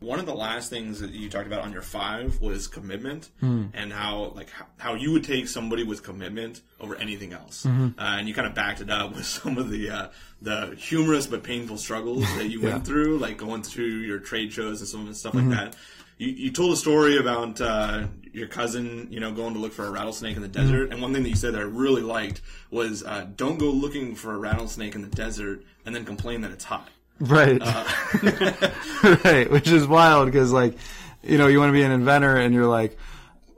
One 0.04 0.20
of 0.20 0.26
the 0.26 0.34
last 0.36 0.70
things 0.70 1.00
that 1.00 1.12
you 1.12 1.30
talked 1.30 1.48
about 1.48 1.62
on 1.62 1.72
your 1.72 1.82
five 1.82 2.40
was 2.42 2.68
commitment 2.68 3.30
Hmm. 3.40 3.66
and 3.74 3.92
how 3.94 4.34
like 4.36 4.50
how, 4.50 4.66
how 4.78 4.94
you 4.96 5.12
would 5.14 5.24
take 5.24 5.48
somebody 5.48 5.84
with 5.84 6.04
commitment 6.04 6.62
over 6.80 6.96
anything 6.96 7.32
else, 7.34 7.66
Mm-hmm. 7.66 8.00
uh, 8.00 8.18
and 8.18 8.28
you 8.28 8.34
kind 8.34 8.48
of 8.48 8.54
backed 8.54 8.82
it 8.82 8.90
up 8.90 9.16
with 9.16 9.26
some 9.26 9.58
of 9.58 9.70
the 9.70 9.90
uh, 9.90 10.08
the 10.42 10.76
humorous 10.78 11.26
but 11.28 11.42
painful 11.44 11.78
struggles 11.78 12.24
that 12.36 12.48
you 12.50 12.60
Yeah. 12.60 12.74
went 12.74 12.86
through, 12.86 13.18
like 13.20 13.38
going 13.38 13.64
through 13.64 13.86
your 14.10 14.20
trade 14.20 14.52
shows 14.52 14.82
and 14.82 14.88
some 14.90 15.02
of 15.02 15.08
the 15.08 15.16
stuff 15.16 15.34
Mm-hmm. 15.34 15.52
like 15.52 15.72
that. 15.72 15.76
You, 16.20 16.30
you 16.30 16.52
told 16.52 16.72
a 16.74 16.76
story 16.78 17.18
about 17.18 17.60
uh, 17.60 18.06
your 18.32 18.48
cousin, 18.48 19.08
you 19.10 19.20
know, 19.20 19.32
going 19.32 19.56
to 19.56 19.60
look 19.60 19.74
for 19.74 19.86
a 19.86 19.90
rattlesnake 19.92 20.36
in 20.36 20.42
the 20.44 20.48
Mm-hmm. 20.50 20.62
desert, 20.72 20.92
and 20.92 21.02
one 21.02 21.12
thing 21.14 21.24
that 21.24 21.30
you 21.30 21.36
said 21.36 21.54
that 21.56 21.60
I 21.62 21.64
really 21.86 22.04
liked 22.04 22.42
was, 22.70 23.04
uh, 23.04 23.26
"Don't 23.36 23.58
go 23.58 23.70
looking 23.72 24.16
for 24.16 24.34
a 24.34 24.38
rattlesnake 24.38 24.96
in 24.96 25.02
the 25.02 25.08
desert 25.24 25.64
and 25.86 25.96
then 25.96 26.04
complain 26.06 26.42
that 26.42 26.52
it's 26.52 26.66
hot." 26.66 26.90
Right. 27.20 27.62
right. 29.26 29.50
Which 29.50 29.70
is 29.70 29.88
wild 29.88 30.26
because, 30.28 30.52
like, 30.52 30.78
you 31.24 31.38
know, 31.38 31.48
you 31.48 31.60
want 31.60 31.70
to 31.70 31.74
be 31.74 31.84
an 31.84 31.92
inventor 31.92 32.36
and 32.36 32.54
you're 32.54 32.68
like, 32.68 32.98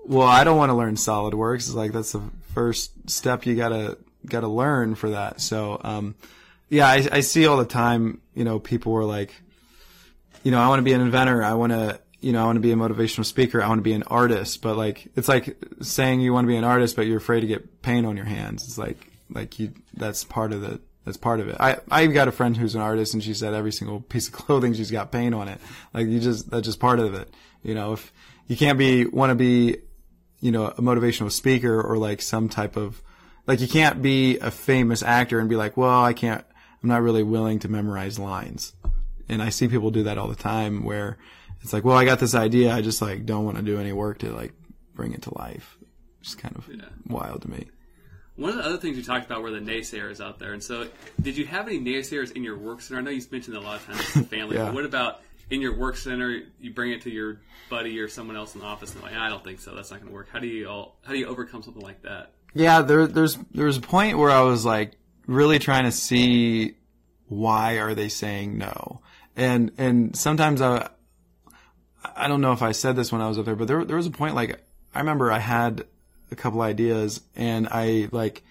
well, 0.05 0.27
I 0.27 0.43
don't 0.43 0.57
want 0.57 0.69
to 0.69 0.75
learn 0.75 0.95
SolidWorks. 0.95 1.55
It's 1.55 1.73
like, 1.73 1.91
that's 1.91 2.11
the 2.11 2.21
first 2.53 3.09
step 3.09 3.45
you 3.45 3.55
gotta, 3.55 3.97
gotta 4.25 4.47
learn 4.47 4.95
for 4.95 5.11
that. 5.11 5.41
So, 5.41 5.79
um, 5.83 6.15
yeah, 6.69 6.87
I, 6.87 7.07
I 7.11 7.19
see 7.21 7.47
all 7.47 7.57
the 7.57 7.65
time, 7.65 8.21
you 8.33 8.43
know, 8.43 8.59
people 8.59 8.91
were 8.91 9.05
like, 9.05 9.33
you 10.43 10.51
know, 10.51 10.59
I 10.59 10.67
want 10.67 10.79
to 10.79 10.83
be 10.83 10.93
an 10.93 11.01
inventor. 11.01 11.43
I 11.43 11.53
want 11.53 11.71
to, 11.71 11.99
you 12.21 12.31
know, 12.31 12.41
I 12.41 12.45
want 12.45 12.57
to 12.57 12.61
be 12.61 12.71
a 12.71 12.75
motivational 12.75 13.25
speaker. 13.25 13.61
I 13.61 13.67
want 13.67 13.79
to 13.79 13.83
be 13.83 13.93
an 13.93 14.03
artist. 14.03 14.61
But 14.61 14.77
like, 14.77 15.07
it's 15.15 15.27
like 15.27 15.57
saying 15.81 16.21
you 16.21 16.33
want 16.33 16.45
to 16.45 16.49
be 16.49 16.55
an 16.55 16.63
artist, 16.63 16.95
but 16.95 17.07
you're 17.07 17.17
afraid 17.17 17.41
to 17.41 17.47
get 17.47 17.81
paint 17.81 18.05
on 18.05 18.15
your 18.15 18.25
hands. 18.25 18.63
It's 18.63 18.77
like, 18.77 18.97
like 19.29 19.59
you, 19.59 19.73
that's 19.95 20.23
part 20.23 20.53
of 20.53 20.61
the, 20.61 20.79
that's 21.05 21.17
part 21.17 21.39
of 21.39 21.47
it. 21.47 21.55
I, 21.59 21.77
I've 21.89 22.13
got 22.13 22.27
a 22.27 22.31
friend 22.31 22.57
who's 22.57 22.75
an 22.75 22.81
artist 22.81 23.13
and 23.13 23.23
she 23.23 23.33
said 23.33 23.53
every 23.53 23.71
single 23.71 24.01
piece 24.01 24.27
of 24.27 24.33
clothing 24.33 24.73
she's 24.73 24.91
got 24.91 25.11
paint 25.11 25.35
on 25.35 25.47
it. 25.47 25.59
Like 25.93 26.07
you 26.07 26.19
just, 26.19 26.49
that's 26.49 26.65
just 26.65 26.79
part 26.79 26.99
of 26.99 27.13
it. 27.13 27.33
You 27.63 27.75
know, 27.75 27.93
if 27.93 28.11
you 28.47 28.57
can't 28.57 28.77
be, 28.77 29.05
want 29.05 29.29
to 29.29 29.35
be, 29.35 29.77
you 30.41 30.51
know, 30.51 30.65
a 30.65 30.81
motivational 30.81 31.31
speaker 31.31 31.81
or 31.81 31.97
like 31.97 32.21
some 32.21 32.49
type 32.49 32.75
of 32.75 33.01
like 33.47 33.61
you 33.61 33.67
can't 33.67 34.01
be 34.01 34.39
a 34.39 34.49
famous 34.49 35.03
actor 35.03 35.39
and 35.39 35.47
be 35.47 35.55
like, 35.55 35.77
well, 35.77 36.03
I 36.03 36.13
can't, 36.13 36.43
I'm 36.81 36.89
not 36.89 37.01
really 37.01 37.23
willing 37.23 37.59
to 37.59 37.69
memorize 37.69 38.17
lines. 38.19 38.73
And 39.29 39.41
I 39.41 39.49
see 39.49 39.67
people 39.67 39.91
do 39.91 40.03
that 40.03 40.17
all 40.17 40.27
the 40.27 40.35
time 40.35 40.83
where 40.83 41.17
it's 41.61 41.73
like, 41.73 41.83
well, 41.83 41.97
I 41.97 42.05
got 42.05 42.19
this 42.19 42.35
idea. 42.35 42.73
I 42.73 42.81
just 42.81 43.01
like 43.01 43.25
don't 43.25 43.45
want 43.45 43.57
to 43.57 43.63
do 43.63 43.79
any 43.79 43.93
work 43.93 44.19
to 44.19 44.31
like 44.31 44.53
bring 44.93 45.13
it 45.13 45.23
to 45.23 45.37
life. 45.37 45.77
It's 46.21 46.35
kind 46.35 46.55
of 46.55 46.69
wild 47.07 47.43
to 47.43 47.49
me. 47.49 47.67
One 48.35 48.49
of 48.51 48.57
the 48.57 48.65
other 48.65 48.77
things 48.77 48.97
you 48.97 49.03
talked 49.03 49.25
about 49.25 49.41
were 49.41 49.51
the 49.51 49.59
naysayers 49.59 50.19
out 50.23 50.39
there. 50.39 50.51
And 50.53 50.61
so, 50.61 50.87
did 51.21 51.37
you 51.37 51.45
have 51.45 51.67
any 51.67 51.79
naysayers 51.79 52.31
in 52.33 52.43
your 52.43 52.57
work 52.57 52.81
center? 52.81 52.99
I 52.99 53.03
know 53.03 53.11
you 53.11 53.21
mentioned 53.31 53.55
a 53.55 53.61
lot 53.61 53.77
of 53.79 53.85
times 53.85 54.13
the 54.13 54.23
family, 54.35 54.57
Yeah. 54.57 54.65
but 54.65 54.73
what 54.73 54.85
about 54.85 55.21
in 55.49 55.61
your 55.61 55.75
work 55.77 55.95
center? 55.95 56.41
You 56.59 56.73
bring 56.73 56.91
it 56.91 57.01
to 57.03 57.09
your 57.09 57.39
buddy 57.69 57.97
or 57.99 58.07
someone 58.09 58.35
else 58.35 58.53
in 58.55 58.61
the 58.61 58.67
office, 58.67 58.93
and 58.93 59.01
they're 59.01 59.11
like, 59.11 59.19
I 59.19 59.29
don't 59.29 59.43
think 59.43 59.59
so. 59.61 59.73
That's 59.73 59.89
not 59.89 60.01
going 60.01 60.09
to 60.09 60.13
work. 60.13 60.27
How 60.31 60.39
do 60.39 60.47
you 60.47 60.67
all? 60.67 60.97
How 61.05 61.13
do 61.13 61.17
you 61.19 61.27
overcome 61.27 61.63
something 61.63 61.81
like 61.83 62.01
that? 62.03 62.31
Yeah, 62.53 62.81
there, 62.81 63.07
there's 63.07 63.37
there 63.53 63.65
was 63.67 63.77
a 63.77 63.81
point 63.81 64.17
where 64.17 64.29
I 64.31 64.41
was 64.41 64.65
like 64.65 64.93
really 65.27 65.59
trying 65.59 65.85
to 65.85 65.91
see 65.91 66.75
why 67.27 67.79
are 67.79 67.95
they 67.95 68.09
saying 68.09 68.57
no, 68.57 69.01
and 69.35 69.71
and 69.77 70.15
sometimes 70.15 70.61
I 70.61 70.89
I 72.15 72.27
don't 72.27 72.41
know 72.41 72.51
if 72.51 72.61
I 72.61 72.71
said 72.73 72.95
this 72.95 73.11
when 73.11 73.21
I 73.21 73.27
was 73.27 73.37
up 73.39 73.45
there, 73.45 73.55
but 73.55 73.67
there 73.67 73.83
there 73.85 73.97
was 73.97 74.07
a 74.07 74.11
point 74.11 74.35
like 74.35 74.61
I 74.93 74.99
remember 74.99 75.31
I 75.31 75.39
had 75.39 75.85
a 76.37 76.41
couple 76.41 76.61
ideas 76.61 77.21
and 77.35 77.67
I 77.71 78.09
like 78.11 78.43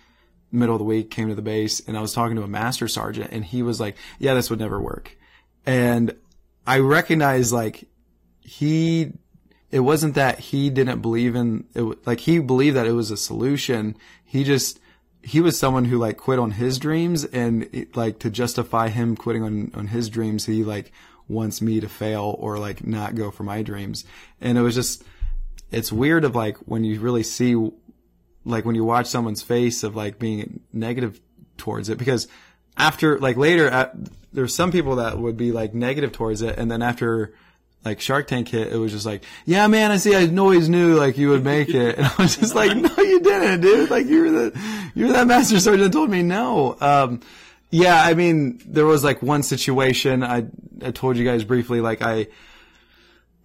middle 0.51 0.75
of 0.75 0.79
the 0.79 0.85
week 0.85 1.11
came 1.11 1.29
to 1.29 1.35
the 1.35 1.43
base 1.43 1.81
and 1.87 1.97
I 1.97 2.01
was 2.01 2.13
talking 2.13 2.37
to 2.37 2.43
a 2.43 2.49
master 2.49 2.89
sergeant 2.89 3.31
and 3.33 3.45
he 3.45 3.63
was 3.63 3.81
like, 3.81 3.97
"Yeah, 4.19 4.35
this 4.35 4.51
would 4.51 4.59
never 4.59 4.81
work," 4.81 5.17
and 5.67 6.15
I 6.67 6.79
recognized 6.79 7.53
like 7.53 7.89
he 8.41 9.13
it 9.71 9.81
wasn't 9.81 10.15
that 10.15 10.39
he 10.39 10.71
didn't 10.71 11.01
believe 11.01 11.35
in 11.35 11.65
it 11.75 12.07
like 12.07 12.21
he 12.21 12.39
believed 12.39 12.77
that 12.77 12.87
it 12.87 12.93
was 12.93 13.11
a 13.11 13.17
solution. 13.17 13.97
He 14.25 14.45
just 14.45 14.81
he 15.23 15.41
was 15.41 15.59
someone 15.59 15.87
who 15.87 15.99
like 15.99 16.17
quit 16.17 16.39
on 16.39 16.53
his 16.53 16.79
dreams 16.79 17.25
and 17.25 17.69
it, 17.73 17.97
like 17.97 18.19
to 18.21 18.31
justify 18.31 18.89
him 18.89 19.17
quitting 19.17 19.43
on 19.43 19.73
on 19.75 19.89
his 19.89 20.09
dreams 20.09 20.47
he 20.47 20.65
like 20.65 20.93
wants 21.29 21.63
me 21.63 21.81
to 21.81 21.89
fail 21.89 22.37
or 22.39 22.59
like 22.59 22.87
not 22.87 23.15
go 23.15 23.31
for 23.31 23.43
my 23.45 23.63
dreams. 23.63 24.05
And 24.41 24.59
it 24.59 24.63
was 24.63 24.75
just 24.75 25.03
it's 25.75 25.93
weird 25.93 26.25
of 26.25 26.35
like 26.35 26.57
when 26.59 26.85
you 26.85 27.01
really 27.01 27.23
see 27.23 27.55
like 28.45 28.65
when 28.65 28.75
you 28.75 28.85
watch 28.85 29.07
someone's 29.07 29.43
face 29.43 29.83
of 29.83 29.97
like 29.97 30.19
being 30.19 30.61
negative 30.73 31.21
towards 31.57 31.89
it 31.89 31.99
because 31.99 32.29
after 32.77 33.19
like 33.19 33.37
later 33.37 33.71
uh, 33.71 33.91
there's 34.33 34.55
some 34.55 34.73
people 34.73 34.97
that 34.97 35.19
would 35.19 35.37
be 35.37 35.53
like 35.53 35.75
negative 35.75 36.13
towards 36.13 36.43
it 36.43 36.59
and 36.59 36.71
then 36.71 36.83
after 36.83 37.35
like 37.85 38.01
Shark 38.01 38.27
Tank 38.27 38.49
hit, 38.49 38.73
it 38.73 38.77
was 38.77 38.93
just 38.93 39.05
like, 39.05 39.25
yeah, 39.45 39.67
man, 39.67 39.91
I 39.91 39.99
see, 39.99 40.15
I 40.15 40.35
always 40.39 40.69
knew 40.69 40.97
like 40.97 41.19
you 41.19 41.29
would 41.31 41.45
make 41.45 41.69
it. 41.69 41.99
And 41.99 42.07
I 42.19 42.23
was 42.23 42.37
just 42.37 42.55
like, 42.55 42.75
no, 42.75 42.91
you 42.97 43.21
didn't, 43.21 43.61
dude. 43.61 43.91
Like 43.91 44.07
you 44.07 44.23
were 44.23 44.31
the, 44.31 44.91
you 44.95 45.07
were 45.07 45.13
that 45.13 45.27
master 45.27 45.61
sergeant 45.61 45.93
that 45.93 45.97
told 45.97 46.11
me 46.11 46.23
no. 46.23 46.77
Um, 46.81 47.21
yeah, 47.71 48.03
I 48.03 48.15
mean, 48.15 48.61
there 48.65 48.87
was 48.87 49.05
like 49.05 49.23
one 49.23 49.43
situation 49.43 50.23
I, 50.23 50.47
I 50.83 50.93
told 50.93 51.17
you 51.17 51.25
guys 51.25 51.45
briefly, 51.45 51.81
like 51.81 52.01
I, 52.01 52.29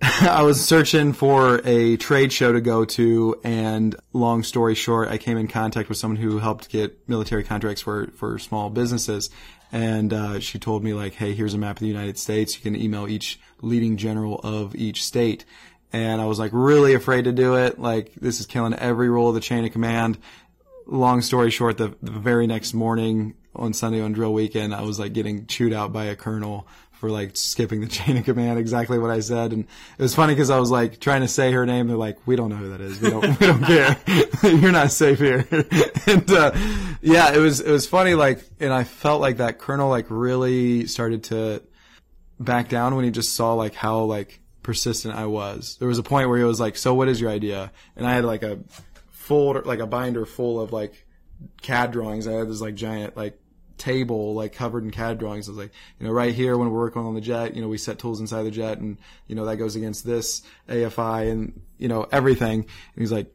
I 0.22 0.44
was 0.44 0.64
searching 0.66 1.12
for 1.12 1.60
a 1.66 1.98
trade 1.98 2.32
show 2.32 2.54
to 2.54 2.62
go 2.62 2.86
to, 2.86 3.40
and 3.44 3.96
long 4.14 4.44
story 4.44 4.74
short, 4.74 5.10
I 5.10 5.18
came 5.18 5.38
in 5.38 5.50
contact 5.50 5.90
with 5.90 5.98
someone 5.98 6.22
who 6.22 6.40
helped 6.40 6.70
get 6.70 7.10
military 7.10 7.44
contracts 7.44 7.82
for 7.82 8.08
for 8.16 8.40
small 8.40 8.70
businesses, 8.70 9.30
and 9.74 10.14
uh, 10.14 10.40
she 10.40 10.58
told 10.58 10.86
me 10.86 10.94
like, 10.94 11.16
"Hey, 11.16 11.34
here's 11.34 11.54
a 11.54 11.58
map 11.58 11.78
of 11.78 11.82
the 11.82 11.88
United 11.88 12.18
States. 12.18 12.56
You 12.56 12.62
can 12.62 12.82
email 12.82 13.10
each 13.10 13.42
leading 13.62 13.98
general 13.98 14.40
of 14.42 14.74
each 14.74 15.04
state." 15.04 15.44
And 15.92 16.22
I 16.22 16.26
was 16.26 16.40
like 16.40 16.52
really 16.54 16.94
afraid 16.94 17.26
to 17.26 17.34
do 17.34 17.56
it. 17.56 17.78
Like 17.78 18.14
this 18.16 18.40
is 18.40 18.46
killing 18.46 18.76
every 18.76 19.10
role 19.10 19.30
of 19.30 19.36
the 19.36 19.42
chain 19.42 19.66
of 19.66 19.74
command. 19.74 20.18
Long 20.86 21.22
story 21.22 21.52
short, 21.52 21.78
the, 21.78 21.96
the 22.02 22.12
very 22.12 22.48
next 22.48 22.74
morning 22.74 23.36
on 23.54 23.74
Sunday 23.74 24.02
on 24.02 24.14
drill 24.14 24.34
weekend, 24.34 24.74
I 24.74 24.82
was 24.84 24.98
like 24.98 25.12
getting 25.12 25.46
chewed 25.48 25.74
out 25.74 25.92
by 25.92 26.06
a 26.06 26.16
colonel 26.16 26.68
for 27.00 27.10
like 27.10 27.38
skipping 27.38 27.80
the 27.80 27.88
chain 27.88 28.18
of 28.18 28.26
command 28.26 28.60
exactly 28.60 29.00
what 29.00 29.10
I 29.10 29.22
said. 29.22 29.54
And 29.54 29.66
it 29.98 30.02
was 30.02 30.14
funny 30.14 30.34
because 30.34 30.50
I 30.50 30.60
was 30.60 30.70
like 30.70 31.00
trying 31.00 31.22
to 31.22 31.28
say 31.28 31.52
her 31.54 31.66
name. 31.66 31.88
They're 31.88 31.98
like, 31.98 32.18
we 32.28 32.36
don't 32.36 32.50
know 32.50 32.58
who 32.58 32.70
that 32.70 32.82
is. 32.82 33.00
We 33.00 33.10
don't, 33.10 33.40
we 33.40 33.48
don't 33.48 33.64
care. 33.64 33.98
You're 34.44 34.74
not 34.74 34.92
safe 34.92 35.18
here. 35.18 35.48
and, 36.08 36.30
uh, 36.30 36.52
yeah, 37.02 37.34
it 37.34 37.40
was, 37.40 37.62
it 37.62 37.72
was 37.72 37.88
funny. 37.88 38.16
Like, 38.16 38.44
and 38.60 38.74
I 38.74 38.84
felt 38.84 39.22
like 39.22 39.38
that 39.38 39.60
colonel 39.60 39.90
like 39.90 40.08
really 40.10 40.88
started 40.88 41.24
to 41.26 41.64
back 42.38 42.68
down 42.68 42.96
when 42.96 43.06
he 43.06 43.12
just 43.12 43.34
saw 43.34 43.54
like 43.54 43.76
how 43.76 44.02
like 44.02 44.42
persistent 44.62 45.16
I 45.16 45.26
was. 45.26 45.78
There 45.80 45.88
was 45.88 46.00
a 46.00 46.04
point 46.04 46.28
where 46.28 46.38
he 46.38 46.44
was 46.44 46.60
like, 46.60 46.76
so 46.76 46.94
what 46.94 47.08
is 47.08 47.22
your 47.22 47.30
idea? 47.30 47.72
And 47.96 48.06
I 48.06 48.14
had 48.14 48.26
like 48.26 48.44
a 48.44 48.60
folder, 49.12 49.62
like 49.62 49.80
a 49.80 49.88
binder 49.88 50.26
full 50.26 50.60
of 50.60 50.74
like 50.74 51.06
CAD 51.62 51.92
drawings. 51.92 52.28
I 52.28 52.34
had 52.34 52.50
this 52.50 52.60
like 52.60 52.76
giant 52.76 53.16
like 53.16 53.40
table 53.80 54.34
like 54.36 54.54
covered 54.54 54.84
in 54.84 54.92
CAD 54.92 55.18
drawings. 55.18 55.48
I 55.48 55.52
was 55.52 55.58
like, 55.58 55.72
you 56.00 56.06
know, 56.06 56.14
right 56.14 56.34
here 56.34 56.58
when 56.58 56.70
we're 56.70 56.80
working 56.80 57.02
on 57.02 57.16
the 57.16 57.22
jet, 57.22 57.56
you 57.56 57.62
know, 57.62 57.68
we 57.68 57.78
set 57.78 57.98
tools 57.98 58.20
inside 58.20 58.44
the 58.44 58.52
jet 58.52 58.78
and, 58.78 58.98
you 59.28 59.36
know, 59.36 59.46
that 59.46 59.58
goes 59.58 59.76
against 59.76 60.06
this 60.06 60.42
AFI 60.68 61.32
and, 61.32 61.62
you 61.78 61.88
know, 61.88 62.06
everything. 62.12 62.60
And 62.60 62.68
he's 62.98 63.12
like, 63.12 63.34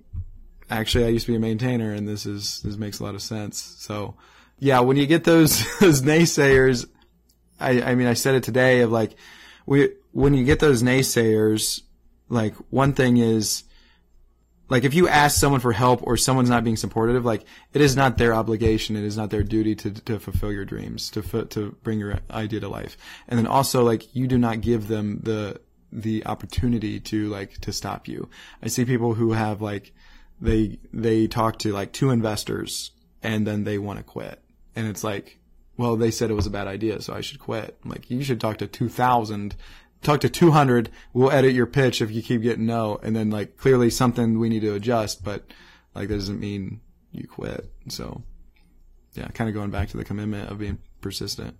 actually, 0.71 1.07
I 1.07 1.09
used 1.09 1.27
to 1.27 1.33
be 1.33 1.37
a 1.37 1.41
maintainer 1.41 1.93
and 1.93 2.07
this 2.07 2.27
is, 2.27 2.61
this 2.63 2.77
makes 2.77 3.01
a 3.01 3.05
lot 3.05 3.15
of 3.15 3.23
sense. 3.23 3.61
So 3.79 4.15
yeah, 4.59 4.81
when 4.81 4.97
you 4.97 5.07
get 5.07 5.25
those, 5.25 5.65
those 5.81 6.03
naysayers, 6.03 6.89
I, 7.59 7.83
I 7.83 7.95
mean, 7.95 8.07
I 8.07 8.15
said 8.15 8.35
it 8.35 8.43
today 8.43 8.81
of 8.81 8.93
like, 8.93 9.17
we, 9.67 9.91
when 10.13 10.35
you 10.35 10.45
get 10.45 10.61
those 10.61 10.83
naysayers, 10.83 11.83
like 12.29 12.55
one 12.71 12.93
thing 12.93 13.17
is, 13.17 13.65
like 14.69 14.85
if 14.85 14.95
you 14.95 15.09
ask 15.09 15.39
someone 15.39 15.61
for 15.61 15.73
help 15.73 16.01
or 16.03 16.17
someone's 16.17 16.49
not 16.49 16.65
being 16.65 16.77
supportive, 16.77 17.25
like 17.25 17.45
it 17.73 17.81
is 17.81 17.97
not 17.97 18.17
their 18.17 18.35
obligation, 18.35 18.97
it 18.97 19.05
is 19.05 19.17
not 19.17 19.31
their 19.31 19.43
duty 19.43 19.75
to 19.77 19.91
to 19.91 20.19
fulfill 20.19 20.53
your 20.53 20.65
dreams, 20.65 21.11
to 21.11 21.23
to 21.47 21.77
bring 21.83 21.99
your 21.99 22.19
idea 22.31 22.61
to 22.61 22.69
life. 22.69 22.97
And 23.29 23.39
then 23.39 23.47
also 23.47 23.85
like 23.85 24.15
you 24.15 24.27
do 24.27 24.39
not 24.39 24.61
give 24.61 24.89
them 24.89 25.21
the 25.23 25.61
the 25.93 26.27
opportunity 26.27 26.99
to 26.99 27.29
like 27.29 27.59
to 27.61 27.73
stop 27.73 28.09
you. 28.09 28.29
I 28.63 28.69
see 28.69 28.85
people 28.85 29.15
who 29.15 29.33
have 29.33 29.61
like 29.61 29.93
they 30.41 30.79
they 30.93 31.27
talk 31.27 31.59
to 31.61 31.73
like 31.73 31.93
two 31.93 32.11
investors 32.11 32.91
and 33.23 33.47
then 33.47 33.65
they 33.65 33.79
want 33.79 33.99
to 33.99 34.05
quit. 34.05 34.41
And 34.77 34.89
it's 34.89 35.05
like, 35.05 35.39
well, 35.77 35.97
they 35.97 36.11
said 36.11 36.31
it 36.31 36.35
was 36.35 36.47
a 36.47 36.51
bad 36.51 36.67
idea, 36.69 37.01
so 37.01 37.15
I 37.15 37.21
should 37.21 37.39
quit. 37.39 37.79
I'm 37.83 37.91
like, 37.91 38.11
you 38.11 38.23
should 38.23 38.41
talk 38.41 38.59
to 38.59 38.67
2000 38.67 39.57
talk 40.05 40.21
to 40.21 40.29
200 40.29 40.91
we'll 41.13 41.31
edit 41.31 41.53
your 41.53 41.67
pitch 41.67 42.01
if 42.01 42.11
you 42.11 42.23
keep 42.23 42.43
getting 42.43 42.67
no 42.67 42.99
and 43.03 43.15
then 43.15 43.31
like 43.31 43.57
clearly 43.57 43.91
something 43.91 44.39
we 44.39 44.49
need 44.49 44.61
to 44.61 44.75
adjust 44.75 45.25
but 45.25 45.45
like 45.95 46.09
that 46.09 46.15
doesn't 46.15 46.41
mean 46.41 46.81
you 47.13 47.27
quit. 47.27 47.71
So 47.89 48.23
yeah 49.15 49.29
kind 49.29 49.49
of 49.49 49.55
going 49.55 49.71
back 49.71 49.89
to 49.89 49.97
the 49.97 50.05
commitment 50.05 50.51
of 50.51 50.59
being 50.59 50.79
persistent. 51.01 51.57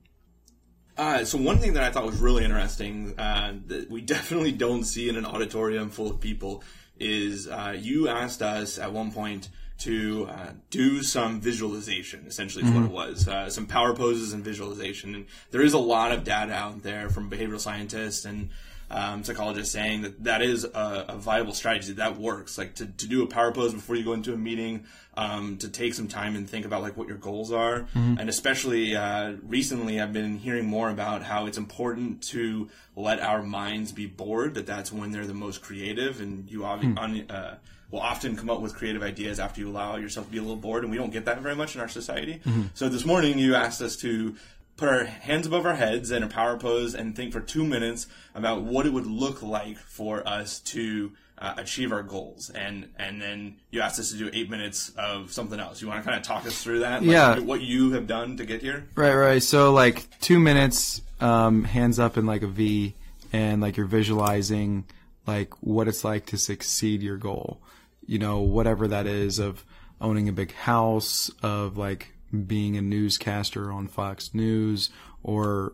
Uh, 0.97 1.25
so 1.25 1.39
one 1.39 1.59
thing 1.59 1.73
that 1.75 1.83
I 1.83 1.91
thought 1.91 2.07
was 2.07 2.21
really 2.21 2.45
interesting 2.45 3.19
uh, 3.19 3.55
that 3.67 3.91
we 3.91 4.01
definitely 4.15 4.53
don't 4.53 4.85
see 4.85 5.09
in 5.09 5.17
an 5.17 5.27
auditorium 5.27 5.91
full 5.91 6.11
of 6.11 6.21
people 6.21 6.63
is 6.99 7.49
uh, 7.49 7.75
you 7.77 8.09
asked 8.09 8.43
us 8.43 8.79
at 8.79 8.93
one 8.93 9.11
point 9.11 9.49
to 9.79 10.29
uh, 10.31 10.53
do 10.71 11.03
some 11.03 11.41
visualization. 11.41 12.25
Essentially, 12.27 12.65
is 12.65 12.71
what 12.71 12.85
it 12.85 12.91
was. 12.91 13.29
Uh, 13.29 13.51
some 13.51 13.67
power 13.67 13.95
poses 13.95 14.33
and 14.33 14.45
visualization. 14.45 15.15
And 15.15 15.27
there 15.51 15.63
is 15.63 15.73
a 15.73 15.79
lot 15.79 16.13
of 16.13 16.25
data 16.25 16.53
out 16.53 16.83
there 16.83 17.09
from 17.11 17.31
behavioral 17.31 17.61
scientists 17.61 18.25
and 18.25 18.51
um, 18.91 19.25
psychologists 19.25 19.73
saying 19.73 20.03
that 20.03 20.25
that 20.25 20.43
is 20.43 20.65
a, 20.65 21.07
a 21.09 21.17
viable 21.17 21.53
strategy 21.53 21.95
that 21.95 22.19
works. 22.19 22.57
Like 22.59 22.75
to, 22.77 22.87
to 22.87 23.07
do 23.07 23.23
a 23.23 23.27
power 23.27 23.51
pose 23.51 23.75
before 23.75 23.97
you 23.97 24.05
go 24.05 24.13
into 24.13 24.33
a 24.33 24.37
meeting, 24.37 24.85
um, 25.17 25.57
to 25.59 25.69
take 25.69 25.95
some 25.95 26.07
time 26.07 26.37
and 26.37 26.49
think 26.49 26.65
about 26.67 26.83
like 26.83 26.97
what 26.97 27.09
your 27.09 27.17
goals 27.17 27.51
are, 27.51 27.87
and 28.19 28.29
especially 28.29 28.95
uh, 28.95 29.35
recently, 29.43 30.01
I've 30.01 30.13
been 30.13 30.39
hearing 30.39 30.67
more 30.67 30.91
about 30.91 31.23
how 31.23 31.47
it's 31.47 31.59
important 31.59 32.23
to 32.25 32.69
let 32.95 33.21
our 33.21 33.43
minds 33.43 33.91
be 33.91 34.07
bored. 34.07 34.55
That 34.55 34.67
that's 34.67 34.93
when 34.93 35.11
they're 35.13 35.27
the 35.27 35.35
most 35.35 35.63
creative, 35.63 36.21
and 36.21 36.51
you 36.51 36.65
obviously. 36.65 37.27
Uh, 37.29 37.55
will 37.91 38.01
often 38.01 38.37
come 38.37 38.51
up 38.51 38.61
with 38.61 38.75
creative 38.75 39.03
ideas 39.03 39.39
after 39.39 39.61
you 39.61 39.69
allow 39.69 39.97
yourself 39.97 40.27
to 40.27 40.33
be 40.33 40.39
a 40.39 40.43
little 40.43 40.57
bored, 40.57 40.83
and 40.83 40.91
we 40.91 40.97
don't 40.99 41.13
get 41.13 41.25
that 41.27 41.41
very 41.41 41.55
much 41.55 41.75
in 41.75 41.81
our 41.81 41.89
society. 41.89 42.41
So 42.75 42.89
this 42.89 43.05
morning, 43.05 43.39
you 43.39 43.55
asked 43.55 43.81
us 43.83 43.97
to 43.99 44.35
put 44.77 44.89
our 44.89 45.05
hands 45.05 45.47
above 45.47 45.65
our 45.67 45.75
heads 45.77 46.11
in 46.11 46.23
a 46.25 46.27
power 46.29 46.57
pose 46.59 46.95
and 46.95 47.15
think 47.15 47.33
for 47.33 47.41
two 47.41 47.65
minutes 47.65 48.07
about 48.35 48.63
what 48.63 48.87
it 48.87 48.93
would 48.93 49.07
look 49.07 49.41
like 49.43 49.79
for 49.79 50.27
us 50.27 50.59
to 50.61 51.13
uh, 51.39 51.55
achieve 51.59 51.93
our 51.93 52.03
goals. 52.03 52.51
And 52.51 52.89
and 52.99 53.21
then 53.23 53.57
you 53.71 53.81
asked 53.81 54.01
us 54.01 54.11
to 54.11 54.17
do 54.19 54.31
eight 54.33 54.51
minutes 54.51 54.91
of 54.99 55.33
something 55.33 55.61
else. 55.61 55.81
You 55.81 55.89
want 55.89 56.03
to 56.03 56.09
kind 56.09 56.19
of 56.21 56.27
talk 56.27 56.47
us 56.47 56.63
through 56.63 56.81
that? 56.81 57.03
Like, 57.03 57.11
Yeah. 57.11 57.39
What 57.39 57.61
you 57.61 57.93
have 57.93 58.07
done 58.07 58.37
to 58.39 58.45
get 58.45 58.63
here? 58.63 58.87
Right, 58.97 59.15
right. 59.15 59.43
So 59.43 59.73
like 59.73 60.09
two 60.21 60.39
minutes, 60.41 61.03
um, 61.21 61.65
hands 61.65 61.99
up 62.01 62.17
in 62.17 62.27
like 62.27 62.43
a 62.43 62.47
V, 62.49 62.95
and 63.33 63.61
like 63.61 63.77
you're 63.77 63.87
visualizing 63.87 64.85
like 65.27 65.53
what 65.63 65.87
it's 65.89 66.05
like 66.05 66.27
to 66.27 66.39
succeed 66.39 67.03
your 67.03 67.17
goal. 67.17 67.61
You 68.07 68.19
know, 68.19 68.41
whatever 68.41 68.89
that 68.89 69.07
is 69.07 69.39
of 69.39 69.65
owning 70.01 70.29
a 70.29 70.33
big 70.33 70.53
house, 70.53 71.31
of 71.43 71.77
like 71.77 72.13
being 72.47 72.77
a 72.77 72.83
newscaster 72.83 73.71
on 73.73 73.89
Fox 73.89 74.35
News, 74.35 74.91
or 75.23 75.73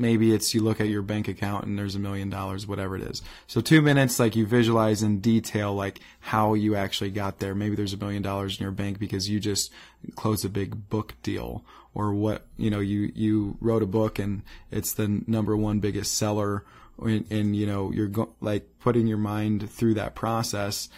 maybe 0.00 0.32
it's 0.32 0.54
you 0.54 0.62
look 0.62 0.80
at 0.80 0.88
your 0.88 1.02
bank 1.02 1.28
account 1.28 1.66
and 1.66 1.78
there's 1.78 1.94
a 1.94 1.98
million 1.98 2.30
dollars, 2.30 2.66
whatever 2.66 2.96
it 2.96 3.02
is. 3.02 3.22
So 3.46 3.60
two 3.60 3.82
minutes, 3.82 4.18
like 4.18 4.34
you 4.34 4.46
visualize 4.46 5.02
in 5.02 5.20
detail, 5.20 5.74
like 5.74 6.00
how 6.20 6.54
you 6.54 6.74
actually 6.74 7.10
got 7.10 7.38
there. 7.38 7.54
Maybe 7.54 7.76
there's 7.76 7.92
a 7.92 7.98
million 7.98 8.22
dollars 8.22 8.58
in 8.58 8.62
your 8.62 8.72
bank 8.72 8.98
because 8.98 9.28
you 9.28 9.38
just 9.38 9.70
closed 10.16 10.44
a 10.44 10.48
big 10.48 10.88
book 10.88 11.14
deal 11.22 11.64
or 11.94 12.14
what, 12.14 12.46
you 12.56 12.70
know, 12.70 12.80
you, 12.80 13.12
you 13.14 13.58
wrote 13.60 13.82
a 13.82 13.86
book 13.86 14.18
and 14.18 14.42
it's 14.70 14.94
the 14.94 15.22
number 15.26 15.56
one 15.56 15.80
biggest 15.80 16.16
seller 16.16 16.64
and, 16.98 17.30
and 17.30 17.54
you 17.54 17.66
know, 17.66 17.92
you're 17.92 18.08
go- 18.08 18.34
like 18.40 18.66
putting 18.80 19.06
your 19.06 19.18
mind 19.18 19.70
through 19.70 19.94
that 19.94 20.14
process 20.14 20.88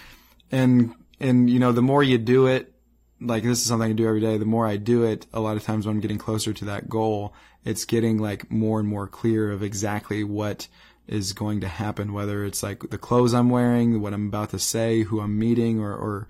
and, 0.53 0.95
and, 1.19 1.51
you 1.51 1.59
know, 1.59 1.73
the 1.73 1.83
more 1.83 2.03
you 2.03 2.19
do 2.19 2.47
it, 2.47 2.73
like 3.21 3.43
this 3.43 3.59
is 3.59 3.67
something 3.67 3.91
I 3.91 3.95
do 3.95 4.07
every 4.07 4.21
day. 4.21 4.37
The 4.37 4.45
more 4.45 4.67
I 4.67 4.77
do 4.77 5.05
it, 5.05 5.27
a 5.33 5.41
lot 5.41 5.57
of 5.57 5.63
times 5.63 5.87
when 5.87 5.97
I'm 5.97 6.01
getting 6.01 6.19
closer 6.19 6.53
to 6.53 6.65
that 6.67 6.89
goal, 6.89 7.35
it's 7.65 7.85
getting 7.85 8.19
like 8.19 8.51
more 8.51 8.81
and 8.81 8.89
more 8.89 9.07
clear 9.07 9.51
of 9.51 9.63
exactly 9.63 10.25
what 10.25 10.69
is 11.07 11.33
going 11.33 11.61
to 11.61 11.69
happen, 11.69 12.13
whether 12.13 12.45
it's 12.45 12.63
like 12.63 12.91
the 12.91 12.99
clothes 12.99 13.35
I'm 13.35 13.51
wearing, 13.51 14.01
what 14.01 14.13
I'm 14.13 14.29
about 14.29 14.51
to 14.51 14.59
say, 14.59 15.03
who 15.03 15.21
I'm 15.21 15.39
meeting, 15.39 15.81
or, 15.81 15.95
or 15.95 16.29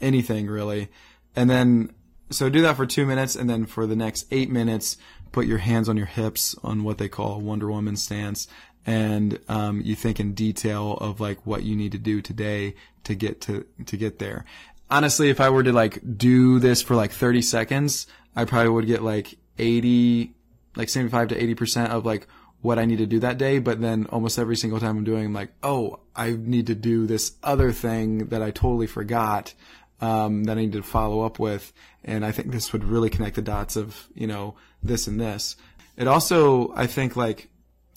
anything 0.00 0.46
really. 0.46 0.88
And 1.34 1.50
then, 1.50 1.92
so 2.30 2.48
do 2.48 2.62
that 2.62 2.76
for 2.76 2.86
two 2.86 3.06
minutes, 3.06 3.36
and 3.36 3.48
then 3.48 3.66
for 3.66 3.86
the 3.86 3.96
next 3.96 4.26
eight 4.30 4.50
minutes, 4.50 4.96
put 5.32 5.46
your 5.46 5.58
hands 5.58 5.88
on 5.88 5.96
your 5.96 6.06
hips 6.06 6.54
on 6.62 6.82
what 6.82 6.98
they 6.98 7.08
call 7.08 7.34
a 7.34 7.38
Wonder 7.38 7.70
Woman 7.70 7.96
stance, 7.96 8.48
and 8.86 9.38
um, 9.48 9.82
you 9.84 9.96
think 9.96 10.20
in 10.20 10.32
detail 10.32 10.92
of 10.94 11.20
like 11.20 11.44
what 11.44 11.64
you 11.64 11.76
need 11.76 11.92
to 11.92 11.98
do 11.98 12.22
today 12.22 12.74
to 13.04 13.14
get 13.14 13.40
to 13.42 13.66
to 13.84 13.96
get 13.96 14.18
there. 14.18 14.44
Honestly, 14.88 15.28
if 15.28 15.40
I 15.40 15.50
were 15.50 15.64
to 15.64 15.72
like 15.72 16.00
do 16.16 16.60
this 16.60 16.80
for 16.80 16.94
like 16.94 17.10
30 17.10 17.42
seconds, 17.42 18.06
I 18.36 18.44
probably 18.44 18.70
would 18.70 18.86
get 18.86 19.02
like 19.02 19.36
80 19.58 20.32
like 20.76 20.88
75 20.88 21.28
to 21.28 21.54
80% 21.54 21.88
of 21.88 22.06
like 22.06 22.28
what 22.60 22.78
I 22.78 22.84
need 22.84 22.98
to 22.98 23.06
do 23.06 23.18
that 23.20 23.38
day. 23.38 23.58
But 23.58 23.80
then 23.80 24.06
almost 24.10 24.38
every 24.38 24.56
single 24.56 24.78
time 24.78 24.98
I'm 24.98 25.04
doing, 25.04 25.26
I'm 25.26 25.32
like, 25.32 25.52
oh, 25.62 26.00
I 26.14 26.32
need 26.32 26.66
to 26.68 26.74
do 26.74 27.06
this 27.06 27.32
other 27.42 27.72
thing 27.72 28.26
that 28.26 28.42
I 28.42 28.50
totally 28.50 28.86
forgot, 28.86 29.54
um, 30.00 30.44
that 30.44 30.58
I 30.58 30.62
need 30.62 30.72
to 30.72 30.82
follow 30.82 31.22
up 31.22 31.38
with. 31.38 31.72
And 32.04 32.24
I 32.24 32.32
think 32.32 32.52
this 32.52 32.72
would 32.72 32.84
really 32.84 33.10
connect 33.10 33.36
the 33.36 33.42
dots 33.42 33.76
of, 33.76 34.08
you 34.14 34.26
know, 34.26 34.54
this 34.82 35.06
and 35.06 35.20
this. 35.20 35.56
It 35.96 36.06
also, 36.06 36.72
I 36.76 36.86
think 36.86 37.16
like, 37.16 37.48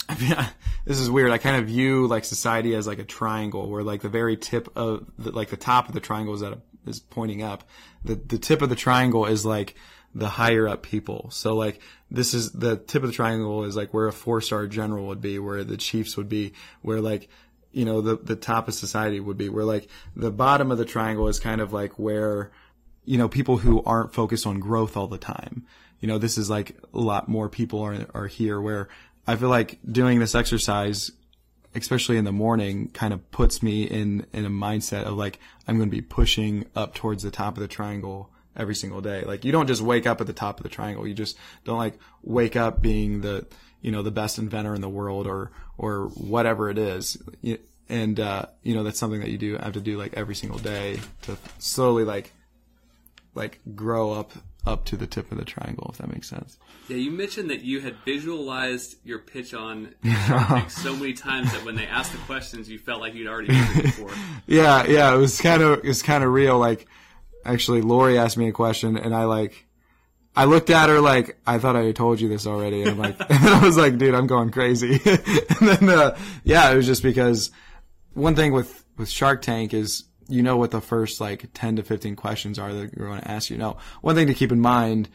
I 0.11 0.19
mean, 0.19 0.35
this 0.85 0.99
is 0.99 1.09
weird. 1.09 1.31
I 1.31 1.37
kind 1.37 1.57
of 1.57 1.67
view 1.67 2.07
like 2.07 2.25
society 2.25 2.73
as 2.75 2.87
like 2.87 2.99
a 2.99 3.03
triangle 3.03 3.69
where 3.69 3.83
like 3.83 4.01
the 4.01 4.09
very 4.09 4.35
tip 4.35 4.67
of 4.75 5.05
the, 5.19 5.31
like 5.31 5.49
the 5.49 5.57
top 5.57 5.87
of 5.87 5.93
the 5.93 5.99
triangle 5.99 6.33
is 6.33 6.41
at 6.41 6.53
a, 6.53 6.59
is 6.87 6.99
pointing 6.99 7.43
up. 7.43 7.63
The, 8.03 8.15
the 8.15 8.39
tip 8.39 8.63
of 8.63 8.69
the 8.69 8.75
triangle 8.75 9.25
is 9.25 9.45
like, 9.45 9.75
the 10.15 10.29
higher 10.29 10.67
up 10.67 10.83
people. 10.83 11.29
So 11.31 11.55
like 11.55 11.81
this 12.09 12.33
is 12.33 12.51
the 12.51 12.77
tip 12.77 13.03
of 13.03 13.09
the 13.09 13.15
triangle 13.15 13.63
is 13.63 13.75
like 13.75 13.93
where 13.93 14.07
a 14.07 14.13
four 14.13 14.41
star 14.41 14.67
general 14.67 15.07
would 15.07 15.21
be, 15.21 15.39
where 15.39 15.63
the 15.63 15.77
chiefs 15.77 16.17
would 16.17 16.29
be, 16.29 16.53
where 16.81 17.01
like 17.01 17.29
you 17.71 17.85
know 17.85 18.01
the 18.01 18.15
the 18.15 18.35
top 18.35 18.67
of 18.67 18.73
society 18.73 19.19
would 19.19 19.37
be, 19.37 19.49
where 19.49 19.65
like 19.65 19.87
the 20.15 20.31
bottom 20.31 20.71
of 20.71 20.77
the 20.77 20.85
triangle 20.85 21.27
is 21.27 21.39
kind 21.39 21.61
of 21.61 21.73
like 21.73 21.99
where 21.99 22.51
you 23.05 23.17
know 23.17 23.29
people 23.29 23.57
who 23.57 23.83
aren't 23.83 24.13
focused 24.13 24.47
on 24.47 24.59
growth 24.59 24.97
all 24.97 25.07
the 25.07 25.17
time. 25.17 25.65
You 25.99 26.07
know 26.07 26.17
this 26.17 26.37
is 26.37 26.49
like 26.49 26.75
a 26.93 26.99
lot 26.99 27.27
more 27.27 27.49
people 27.49 27.81
are 27.81 28.07
are 28.13 28.27
here 28.27 28.59
where 28.59 28.89
I 29.29 29.35
feel 29.35 29.49
like 29.49 29.79
doing 29.89 30.19
this 30.19 30.35
exercise 30.35 31.11
especially 31.75 32.17
in 32.17 32.25
the 32.25 32.31
morning 32.31 32.89
kind 32.89 33.13
of 33.13 33.31
puts 33.31 33.61
me 33.61 33.83
in 33.83 34.25
in 34.33 34.45
a 34.45 34.49
mindset 34.49 35.03
of 35.03 35.13
like 35.13 35.39
I'm 35.67 35.77
going 35.77 35.89
to 35.89 35.95
be 35.95 36.01
pushing 36.01 36.65
up 36.75 36.95
towards 36.95 37.23
the 37.23 37.31
top 37.31 37.55
of 37.55 37.61
the 37.61 37.67
triangle 37.67 38.31
every 38.55 38.75
single 38.75 39.01
day. 39.01 39.23
Like 39.23 39.45
you 39.45 39.51
don't 39.51 39.67
just 39.67 39.81
wake 39.81 40.07
up 40.07 40.21
at 40.21 40.27
the 40.27 40.33
top 40.33 40.59
of 40.59 40.63
the 40.63 40.69
triangle. 40.69 41.07
You 41.07 41.13
just 41.13 41.37
don't 41.63 41.77
like 41.77 41.99
wake 42.23 42.55
up 42.55 42.81
being 42.81 43.21
the, 43.21 43.45
you 43.81 43.91
know, 43.91 44.01
the 44.01 44.11
best 44.11 44.37
inventor 44.37 44.75
in 44.75 44.81
the 44.81 44.89
world 44.89 45.27
or, 45.27 45.51
or 45.77 46.07
whatever 46.09 46.69
it 46.69 46.77
is. 46.77 47.17
And, 47.87 48.19
uh, 48.19 48.47
you 48.63 48.75
know, 48.75 48.83
that's 48.83 48.99
something 48.99 49.21
that 49.21 49.29
you 49.29 49.37
do 49.37 49.57
have 49.57 49.73
to 49.73 49.81
do 49.81 49.97
like 49.97 50.13
every 50.15 50.35
single 50.35 50.59
day 50.59 50.99
to 51.23 51.37
slowly 51.57 52.03
like, 52.03 52.33
like 53.33 53.59
grow 53.75 54.11
up, 54.11 54.31
up 54.65 54.85
to 54.85 54.97
the 54.97 55.07
tip 55.07 55.31
of 55.31 55.37
the 55.37 55.45
triangle, 55.45 55.89
if 55.91 55.97
that 55.99 56.11
makes 56.11 56.29
sense. 56.29 56.57
Yeah, 56.87 56.97
you 56.97 57.11
mentioned 57.11 57.49
that 57.49 57.61
you 57.61 57.79
had 57.79 57.95
visualized 58.05 58.95
your 59.03 59.19
pitch 59.19 59.53
on 59.53 59.95
so 60.69 60.95
many 60.95 61.13
times 61.13 61.51
that 61.53 61.63
when 61.63 61.75
they 61.75 61.85
asked 61.85 62.11
the 62.11 62.17
questions, 62.19 62.69
you 62.69 62.77
felt 62.77 62.99
like 62.99 63.13
you'd 63.13 63.27
already 63.27 63.53
answered 63.53 63.83
before. 63.83 64.11
yeah, 64.47 64.85
yeah, 64.85 65.13
it 65.13 65.17
was 65.17 65.39
kind 65.39 65.63
of, 65.63 65.79
it 65.79 65.87
was 65.87 66.01
kind 66.01 66.23
of 66.23 66.31
real. 66.31 66.59
Like, 66.59 66.87
actually 67.45 67.81
Lori 67.81 68.17
asked 68.17 68.37
me 68.37 68.47
a 68.47 68.51
question 68.51 68.97
and 68.97 69.15
I 69.15 69.25
like 69.25 69.65
I 70.35 70.45
looked 70.45 70.69
at 70.69 70.89
her 70.89 70.99
like 70.99 71.37
I 71.45 71.57
thought 71.57 71.75
I 71.75 71.83
had 71.83 71.95
told 71.95 72.21
you 72.21 72.29
this 72.29 72.45
already 72.45 72.81
and 72.81 72.91
I'm 72.91 72.97
like 72.97 73.19
and 73.29 73.47
I 73.47 73.63
was 73.63 73.77
like 73.77 73.97
dude 73.97 74.15
I'm 74.15 74.27
going 74.27 74.51
crazy 74.51 74.99
and 75.05 75.67
then 75.67 75.89
uh, 75.89 76.17
yeah 76.43 76.71
it 76.71 76.75
was 76.75 76.85
just 76.85 77.03
because 77.03 77.51
one 78.13 78.35
thing 78.35 78.53
with 78.53 78.85
with 78.97 79.09
Shark 79.09 79.41
Tank 79.41 79.73
is 79.73 80.03
you 80.29 80.41
know 80.41 80.57
what 80.57 80.71
the 80.71 80.81
first 80.81 81.19
like 81.19 81.49
10 81.53 81.77
to 81.77 81.83
15 81.83 82.15
questions 82.15 82.57
are 82.57 82.73
that 82.73 82.93
you're 82.95 83.07
going 83.07 83.21
to 83.21 83.29
ask 83.29 83.49
you 83.49 83.57
now 83.57 83.77
one 84.01 84.15
thing 84.15 84.27
to 84.27 84.33
keep 84.33 84.51
in 84.51 84.59
mind 84.59 85.09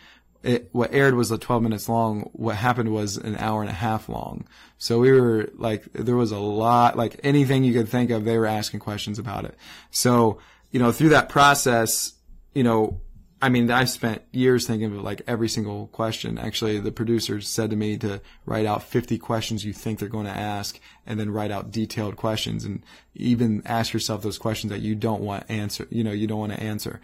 it, 0.45 0.69
what 0.73 0.93
aired 0.93 1.15
was 1.15 1.31
like 1.31 1.41
12 1.41 1.63
minutes 1.63 1.89
long. 1.89 2.29
What 2.33 2.57
happened 2.57 2.93
was 2.93 3.17
an 3.17 3.37
hour 3.37 3.63
and 3.63 3.71
a 3.71 3.75
half 3.75 4.09
long. 4.09 4.45
So 4.79 5.01
we 5.01 5.11
were 5.11 5.49
like, 5.55 5.85
there 5.95 6.17
was 6.17 6.31
a 6.31 6.39
lot, 6.39 6.97
like 6.97 7.19
anything 7.25 7.65
you 7.65 7.73
could 7.73 7.89
think 7.89 8.11
of, 8.11 8.25
they 8.25 8.39
were 8.39 8.47
asking 8.47 8.81
questions 8.81 9.19
about 9.19 9.47
it. 9.47 9.57
So, 9.91 10.39
you 10.71 10.79
know, 10.79 10.93
through 10.93 11.09
that 11.11 11.31
process, 11.31 12.13
you 12.55 12.63
know, 12.63 13.01
I 13.45 13.51
mean, 13.51 13.71
I 13.71 13.85
spent 13.85 14.23
years 14.33 14.67
thinking 14.67 14.97
of 14.97 15.05
like 15.05 15.21
every 15.27 15.51
single 15.51 15.89
question. 15.89 16.39
Actually, 16.39 16.81
the 16.81 16.91
producers 16.91 17.47
said 17.47 17.69
to 17.69 17.77
me 17.77 17.99
to 17.99 18.23
write 18.47 18.65
out 18.65 18.85
50 18.85 19.19
questions 19.19 19.67
you 19.67 19.75
think 19.75 19.99
they're 19.99 20.09
going 20.09 20.25
to 20.25 20.33
ask 20.33 20.81
and 21.05 21.21
then 21.21 21.31
write 21.31 21.51
out 21.51 21.71
detailed 21.71 22.17
questions 22.17 22.65
and 22.65 22.83
even 23.15 23.63
ask 23.67 23.93
yourself 23.93 24.23
those 24.23 24.39
questions 24.39 24.71
that 24.71 24.81
you 24.81 24.95
don't 24.95 25.21
want 25.21 25.45
answer, 25.51 25.87
you 25.91 26.03
know, 26.03 26.11
you 26.11 26.27
don't 26.27 26.39
want 26.39 26.53
to 26.53 26.63
answer. 26.63 27.03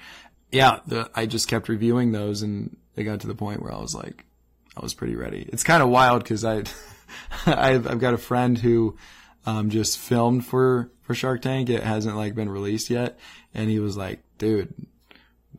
Yeah, 0.50 0.78
the, 0.86 1.10
I 1.14 1.26
just 1.26 1.46
kept 1.46 1.68
reviewing 1.68 2.12
those 2.12 2.40
and 2.40 2.74
it 2.96 3.04
got 3.04 3.20
to 3.20 3.26
the 3.26 3.34
point 3.34 3.62
where 3.62 3.74
I 3.74 3.78
was 3.78 3.94
like, 3.94 4.24
I 4.74 4.80
was 4.80 4.94
pretty 4.94 5.16
ready. 5.16 5.46
It's 5.52 5.62
kind 5.62 5.82
of 5.82 5.90
wild 5.90 6.22
because 6.22 6.42
I, 6.42 6.62
I've, 7.44 7.86
I've 7.86 8.00
got 8.00 8.14
a 8.14 8.18
friend 8.18 8.56
who, 8.56 8.96
um, 9.44 9.68
just 9.68 9.98
filmed 9.98 10.46
for, 10.46 10.90
for 11.02 11.14
Shark 11.14 11.42
Tank. 11.42 11.68
It 11.68 11.82
hasn't 11.82 12.16
like 12.16 12.34
been 12.34 12.48
released 12.48 12.88
yet. 12.88 13.18
And 13.52 13.68
he 13.68 13.78
was 13.78 13.94
like, 13.94 14.20
dude, 14.38 14.72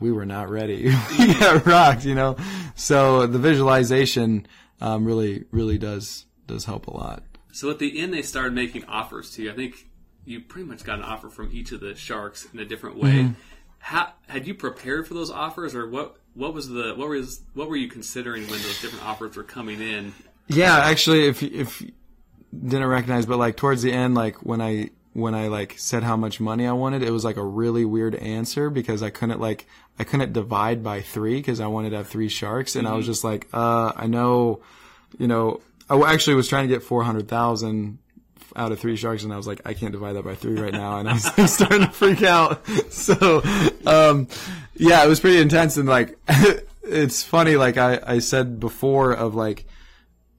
we 0.02 0.12
were 0.12 0.26
not 0.26 0.50
ready. 0.50 0.94
we 1.20 1.34
got 1.36 1.66
rocked, 1.66 2.04
you 2.04 2.16
know. 2.16 2.36
So 2.76 3.28
the 3.28 3.40
visualization 3.40 4.48
um, 4.82 5.06
really, 5.06 5.46
really 5.52 5.78
does 5.78 6.26
does 6.48 6.66
help 6.66 6.88
a 6.88 6.92
lot. 6.92 7.24
So 7.54 7.70
at 7.70 7.80
the 7.80 8.00
end, 8.00 8.14
they 8.14 8.24
started 8.24 8.54
making 8.54 8.86
offers 8.86 9.32
to 9.36 9.44
you. 9.44 9.52
I 9.52 9.56
think 9.56 9.88
you 10.26 10.42
pretty 10.42 10.68
much 10.68 10.84
got 10.84 11.00
an 11.00 11.06
offer 11.06 11.30
from 11.30 11.50
each 11.54 11.72
of 11.72 11.80
the 11.80 11.96
sharks 11.96 12.48
in 12.54 12.60
a 12.60 12.66
different 12.66 12.98
way. 12.98 13.12
Mm-hmm. 13.12 13.34
How, 13.80 14.14
had 14.28 14.48
you 14.48 14.54
prepared 14.54 15.08
for 15.08 15.14
those 15.14 15.32
offers, 15.32 15.74
or 15.76 15.88
what? 15.88 16.18
What 16.34 16.54
was 16.54 16.70
the 16.70 16.94
what 16.96 17.10
was 17.10 17.42
what 17.54 17.70
were 17.70 17.76
you 17.76 17.90
considering 17.90 18.44
when 18.44 18.62
those 18.62 18.82
different 18.82 19.06
offers 19.06 19.36
were 19.36 19.44
coming 19.44 19.82
in? 19.82 20.14
Yeah, 20.48 20.78
actually, 20.78 21.28
if 21.28 21.44
if 21.44 21.84
didn't 22.54 22.88
recognize, 22.88 23.26
but 23.26 23.38
like 23.38 23.58
towards 23.58 23.82
the 23.82 23.92
end, 23.92 24.16
like 24.16 24.38
when 24.46 24.62
I 24.62 24.90
when 25.14 25.36
I 25.36 25.48
like 25.48 25.76
said 25.78 26.04
how 26.04 26.16
much 26.16 26.40
money 26.40 26.66
I 26.66 26.72
wanted, 26.72 27.04
it 27.04 27.12
was 27.12 27.26
like 27.26 27.38
a 27.38 27.44
really 27.44 27.84
weird 27.84 28.16
answer 28.16 28.70
because 28.70 29.04
I 29.04 29.10
couldn't 29.10 29.40
like 29.40 29.68
I 30.00 30.04
couldn't 30.04 30.34
divide 30.34 30.84
by 30.84 31.02
three 31.02 31.36
because 31.36 31.60
I 31.60 31.68
wanted 31.68 31.92
to 31.92 31.98
have 31.98 32.08
three 32.08 32.30
sharks, 32.30 32.76
and 32.76 32.86
mm-hmm. 32.86 32.94
I 32.94 32.98
was 32.98 33.06
mm-hmm. 33.06 33.12
just 33.12 33.24
like, 33.24 33.48
uh, 33.54 33.92
I 33.96 34.08
know, 34.08 34.62
you 35.18 35.28
know, 35.28 35.62
I 35.90 36.00
actually 36.14 36.36
was 36.36 36.48
trying 36.48 36.68
to 36.68 36.74
get 36.74 36.84
four 36.84 37.04
hundred 37.04 37.28
thousand 37.28 38.00
out 38.56 38.72
of 38.72 38.80
three 38.80 38.96
sharks, 38.96 39.24
and 39.24 39.34
I 39.34 39.38
was 39.38 39.48
like, 39.48 39.62
I 39.66 39.74
can't 39.74 39.92
divide 39.92 40.14
that 40.14 40.24
by 40.24 40.36
three 40.36 40.60
right 40.60 40.74
now, 40.74 41.00
and 41.00 41.10
I 41.10 41.14
was 41.14 41.26
like, 41.38 41.50
starting 41.50 41.82
to 41.82 41.92
freak 41.92 42.24
out. 42.24 42.66
So, 42.92 43.42
um, 43.86 44.28
yeah, 44.76 45.04
it 45.04 45.08
was 45.08 45.20
pretty 45.20 45.42
intense, 45.42 45.78
and 45.78 45.90
like, 45.90 46.18
it's 46.84 47.24
funny, 47.24 47.58
like 47.58 47.78
I 47.78 48.00
I 48.06 48.20
said 48.20 48.60
before 48.60 49.12
of 49.12 49.36
like, 49.36 49.66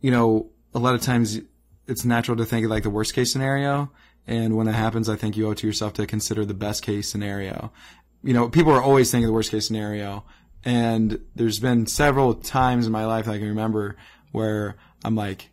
you 0.01 0.11
know, 0.11 0.51
a 0.75 0.79
lot 0.79 0.95
of 0.95 1.03
times 1.03 1.41
it's 1.87 2.05
natural 2.05 2.39
to 2.39 2.47
think 2.47 2.65
of 2.65 2.71
like 2.71 2.85
the 2.85 2.91
worst 2.91 3.15
case 3.15 3.33
scenario 3.33 3.91
and 4.27 4.57
when 4.57 4.69
it 4.69 4.75
happens, 4.75 5.09
I 5.09 5.17
think 5.17 5.37
you 5.37 5.49
owe 5.49 5.53
it 5.53 5.59
to 5.59 5.67
yourself 5.67 5.95
to 5.95 6.07
consider 6.07 6.45
the 6.45 6.55
best 6.55 6.83
case 6.83 7.09
scenario. 7.11 7.73
You 8.23 8.35
know, 8.35 8.49
people 8.49 8.73
are 8.73 8.83
always 8.83 9.11
thinking 9.11 9.27
the 9.27 9.33
worst 9.33 9.51
case 9.51 9.67
scenario. 9.67 10.25
And 10.65 11.21
there's 11.35 11.59
been 11.59 11.87
several 11.87 12.35
times 12.35 12.87
in 12.87 12.93
my 12.93 13.05
life 13.05 13.29
I 13.29 13.39
can 13.39 13.49
remember 13.49 13.97
where 14.31 14.77
I'm 15.05 15.17
like, 15.17 15.51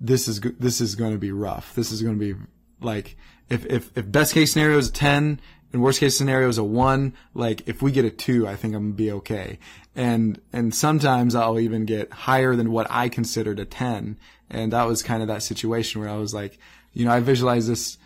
this 0.00 0.28
is, 0.28 0.40
this 0.40 0.80
is 0.80 0.94
going 0.94 1.12
to 1.12 1.18
be 1.18 1.30
rough. 1.30 1.74
This 1.74 1.92
is 1.92 2.02
going 2.02 2.18
to 2.18 2.34
be 2.34 2.40
like, 2.80 3.16
if, 3.50 3.66
if, 3.66 3.96
if 3.96 4.10
best 4.10 4.32
case 4.32 4.52
scenario 4.52 4.78
is 4.78 4.88
a 4.88 4.92
10 4.92 5.40
and 5.72 5.82
worst 5.82 6.00
case 6.00 6.16
scenario 6.16 6.48
is 6.48 6.56
a 6.56 6.64
one, 6.64 7.14
like 7.34 7.68
if 7.68 7.82
we 7.82 7.92
get 7.92 8.04
a 8.04 8.10
two, 8.10 8.48
I 8.48 8.56
think 8.56 8.74
I'm 8.74 8.86
gonna 8.86 8.94
be 8.94 9.12
okay. 9.12 9.58
And, 9.94 10.40
and 10.52 10.74
sometimes 10.74 11.34
I'll 11.34 11.60
even 11.60 11.84
get 11.84 12.12
higher 12.12 12.56
than 12.56 12.72
what 12.72 12.86
I 12.90 13.08
considered 13.08 13.60
a 13.60 13.64
10. 13.64 14.18
And 14.48 14.72
that 14.72 14.86
was 14.86 15.02
kind 15.02 15.22
of 15.22 15.28
that 15.28 15.42
situation 15.42 16.00
where 16.00 16.10
I 16.10 16.16
was 16.16 16.32
like, 16.34 16.58
you 16.92 17.04
know, 17.04 17.12
I 17.12 17.20
visualized 17.20 17.68
this 17.68 17.98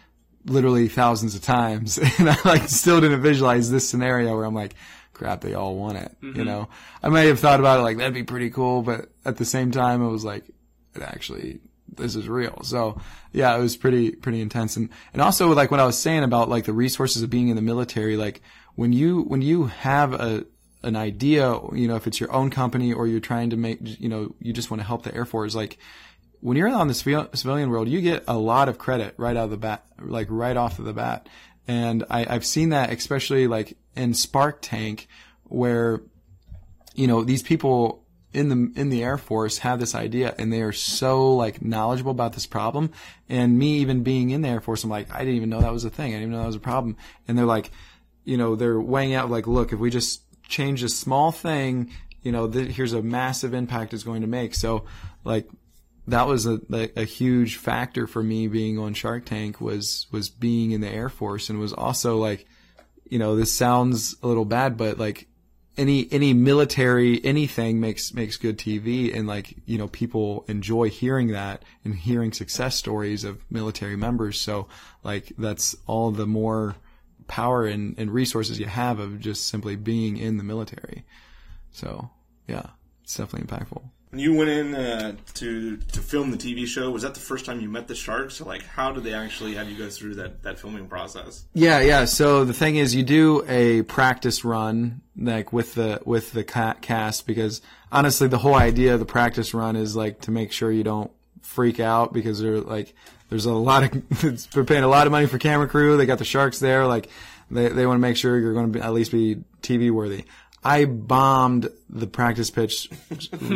literally 0.47 0.89
thousands 0.89 1.35
of 1.35 1.43
times 1.43 1.99
and 2.19 2.29
I 2.29 2.37
like 2.45 2.69
still 2.69 3.01
didn't 3.01 3.23
visualize 3.23 3.71
this 3.71 3.89
scenario 3.89 4.35
where 4.37 4.45
I'm 4.45 4.55
like, 4.55 4.75
crap, 5.13 5.41
they 5.41 5.55
all 5.55 5.77
want 5.77 5.99
it. 5.99 6.17
Mm-hmm. 6.23 6.39
You 6.39 6.45
know, 6.45 6.69
I 7.03 7.09
may 7.09 7.27
have 7.29 7.41
thought 7.41 7.61
about 7.61 7.81
it 7.81 7.83
like 7.83 7.97
that'd 7.97 8.15
be 8.15 8.25
pretty 8.25 8.51
cool, 8.51 8.83
but 8.83 9.09
at 9.25 9.37
the 9.37 9.45
same 9.45 9.71
time, 9.71 10.03
it 10.03 10.11
was 10.11 10.25
like, 10.25 10.45
it 10.95 11.03
actually 11.03 11.61
this 11.97 12.17
is 12.17 12.29
real. 12.29 12.63
So 12.63 13.01
yeah, 13.33 13.57
it 13.57 13.61
was 13.61 13.77
pretty 13.77 14.13
pretty 14.13 14.41
intense. 14.41 14.77
And 14.77 14.89
and 15.13 15.23
also 15.23 15.53
like 15.53 15.71
what 15.71 15.81
I 15.81 15.87
was 15.87 15.99
saying 15.99 16.25
about 16.25 16.49
like 16.49 16.65
the 16.65 16.73
resources 16.73 17.23
of 17.23 17.31
being 17.31 17.49
in 17.49 17.57
the 17.57 17.63
military, 17.63 18.17
like 18.17 18.43
when 18.75 18.93
you 18.93 19.23
when 19.23 19.43
you 19.43 19.67
have 19.67 20.15
a 20.15 20.47
an 20.83 20.97
idea, 20.97 21.59
you 21.73 21.89
know, 21.89 21.97
if 21.97 22.07
it's 22.07 22.21
your 22.21 22.33
own 22.33 22.51
company 22.51 22.93
or 22.93 23.07
you're 23.07 23.21
trying 23.21 23.51
to 23.51 23.57
make, 23.57 23.79
you 23.83 24.09
know, 24.09 24.35
you 24.41 24.53
just 24.53 24.71
want 24.71 24.81
to 24.81 24.87
help 24.87 25.03
the 25.03 25.15
Air 25.15 25.25
Force, 25.25 25.55
like 25.55 25.79
when 26.45 26.59
you're 26.59 26.69
on 26.69 26.89
the 26.89 26.95
civilian 27.33 27.71
world, 27.71 27.89
you 27.89 28.03
get 28.03 28.25
a 28.29 28.37
lot 28.37 28.69
of 28.69 28.77
credit 28.77 29.15
right 29.17 29.35
out 29.35 29.45
of 29.45 29.51
the 29.51 29.57
bat, 29.57 29.83
like 29.99 30.27
right 30.29 30.59
off 30.59 30.79
of 30.79 30.85
the 30.85 30.93
bat. 30.93 31.27
And 31.67 32.05
I, 32.11 32.27
I've 32.29 32.45
seen 32.45 32.69
that 32.69 32.93
especially 32.93 33.47
like 33.47 33.79
in 33.97 34.13
Spark 34.13 34.59
Tank 34.61 35.09
where, 35.45 36.03
you 36.95 37.07
know, 37.07 37.25
these 37.25 37.43
people 37.43 38.05
in 38.35 38.51
the 38.51 38.79
in 38.79 38.91
the 38.91 39.03
Air 39.03 39.17
Force 39.17 39.57
have 39.59 39.81
this 39.81 39.95
idea 39.95 40.35
and 40.37 40.53
they 40.53 40.61
are 40.61 40.73
so 40.73 41.35
like 41.35 41.63
knowledgeable 41.63 42.11
about 42.11 42.35
this 42.35 42.45
problem. 42.45 42.91
And 43.27 43.59
me 43.59 43.79
even 43.79 44.03
being 44.03 44.29
in 44.29 44.43
the 44.43 44.49
Air 44.49 44.61
Force, 44.61 44.85
I'm 44.85 44.91
like, 44.91 45.11
I 45.15 45.21
didn't 45.21 45.37
even 45.37 45.49
know 45.49 45.63
that 45.63 45.73
was 45.73 45.87
a 45.87 45.91
thing. 45.91 46.09
I 46.13 46.17
didn't 46.19 46.25
even 46.25 46.33
know 46.33 46.41
that 46.41 46.49
was 46.49 46.57
a 46.57 46.61
problem. 46.61 46.99
And 47.27 47.39
they're 47.39 47.47
like, 47.47 47.71
you 48.25 48.37
know, 48.37 48.55
they're 48.55 48.79
weighing 48.79 49.15
out 49.15 49.31
like, 49.31 49.47
look, 49.47 49.73
if 49.73 49.79
we 49.79 49.89
just 49.89 50.21
change 50.47 50.83
a 50.83 50.91
small 50.91 51.33
thing, 51.33 51.91
you 52.21 52.33
know, 52.33 52.49
th- 52.49 52.77
here's 52.77 52.93
a 52.93 53.01
massive 53.01 53.55
impact 53.55 53.95
it's 53.95 54.05
going 54.05 54.21
to 54.21 54.27
make. 54.27 54.55
So 54.55 54.85
like 55.25 55.49
that 56.09 56.27
was 56.27 56.47
a, 56.47 56.61
a, 56.97 57.05
huge 57.05 57.57
factor 57.57 58.07
for 58.07 58.23
me 58.23 58.47
being 58.47 58.79
on 58.79 58.95
Shark 58.95 59.25
Tank 59.25 59.61
was 59.61 60.07
was 60.13 60.29
being 60.29 60.73
in 60.73 60.81
the 60.81 60.89
Air 60.89 61.09
Force 61.09 61.49
and 61.49 61.59
was 61.59 61.73
also 61.73 62.19
like, 62.19 62.47
you 63.09 63.19
know, 63.19 63.37
this 63.37 63.53
sounds 63.53 64.17
a 64.23 64.27
little 64.27 64.45
bad, 64.45 64.77
but 64.77 64.99
like 64.99 65.29
any 65.77 66.07
any 66.13 66.35
military 66.35 67.25
anything 67.25 67.81
makes 67.81 68.13
makes 68.13 68.37
good 68.37 68.59
TV 68.59 69.17
and 69.17 69.27
like 69.27 69.55
you 69.65 69.79
know 69.79 69.89
people 69.89 70.45
enjoy 70.47 70.89
hearing 70.89 71.29
that 71.29 71.65
and 71.85 71.95
hearing 71.95 72.33
success 72.33 72.77
stories 72.77 73.25
of 73.25 73.43
military 73.51 73.97
members. 73.97 74.41
So 74.41 74.69
like 75.03 75.33
that's 75.39 75.75
all 75.87 76.11
the 76.11 76.27
more 76.27 76.77
power 77.27 77.65
and, 77.65 77.99
and 77.99 78.11
resources 78.11 78.61
you 78.61 78.67
have 78.67 78.99
of 78.99 79.19
just 79.19 79.49
simply 79.49 79.77
being 79.77 80.19
in 80.19 80.37
the 80.37 80.45
military. 80.45 81.05
So 81.73 82.11
yeah 82.47 82.67
it's 83.03 83.17
definitely 83.17 83.49
impactful 83.49 83.83
when 84.15 84.21
you 84.21 84.33
went 84.33 84.49
in 84.49 84.75
uh, 84.77 85.17
to 85.35 85.77
to 85.77 86.01
film 86.01 86.31
the 86.31 86.37
TV 86.37 86.69
show, 86.69 86.89
was 86.89 87.03
that 87.03 87.15
the 87.15 87.21
first 87.21 87.45
time 87.45 87.61
you 87.61 87.69
met 87.69 87.89
the 87.89 87.97
sharks? 87.97 88.41
Or 88.41 88.45
like, 88.45 88.63
how 88.63 88.93
did 88.93 89.03
they 89.03 89.13
actually 89.13 89.55
have 89.57 89.69
you 89.69 89.77
go 89.77 89.91
through 89.91 90.15
that 90.17 90.45
that 90.45 90.61
filming 90.61 90.87
process? 90.87 91.45
Yeah, 91.53 91.81
yeah. 91.81 92.05
So 92.05 92.45
the 92.45 92.53
thing 92.53 92.77
is, 92.77 92.95
you 92.95 93.03
do 93.03 93.45
a 93.49 93.83
practice 93.83 94.45
run 94.45 95.01
like 95.17 95.53
with 95.53 95.75
the 95.75 96.01
with 96.05 96.31
the 96.31 96.45
cast 96.45 97.27
because 97.27 97.61
honestly, 97.91 98.29
the 98.29 98.39
whole 98.39 98.55
idea 98.55 98.95
of 98.95 99.01
the 99.01 99.07
practice 99.07 99.53
run 99.53 99.75
is 99.75 99.97
like 99.97 100.21
to 100.21 100.31
make 100.31 100.53
sure 100.53 100.71
you 100.71 100.85
don't 100.85 101.11
freak 101.43 101.81
out 101.81 102.13
because 102.13 102.39
they're 102.39 102.61
like 102.61 102.95
there's 103.31 103.47
a 103.47 103.53
lot 103.53 103.83
of 103.83 104.49
they're 104.53 104.63
paying 104.63 104.85
a 104.85 104.89
lot 104.89 105.09
of 105.09 105.11
money 105.11 105.27
for 105.27 105.39
camera 105.39 105.67
crew. 105.67 105.97
They 105.97 106.07
got 106.07 106.19
the 106.19 106.25
sharks 106.25 106.61
there, 106.61 106.87
like 106.87 107.09
they 107.51 107.69
they 107.69 107.85
want 107.85 107.97
to 107.97 108.03
make 108.03 108.17
sure 108.17 108.39
you're 108.39 108.55
going 108.55 108.73
to 108.73 108.79
be, 108.79 108.81
at 108.81 108.93
least 108.93 109.11
be 109.11 109.39
TV 109.61 109.91
worthy. 109.91 110.25
I 110.65 110.87
bombed 110.87 111.69
the 111.91 112.07
practice 112.07 112.51
pitch 112.51 112.89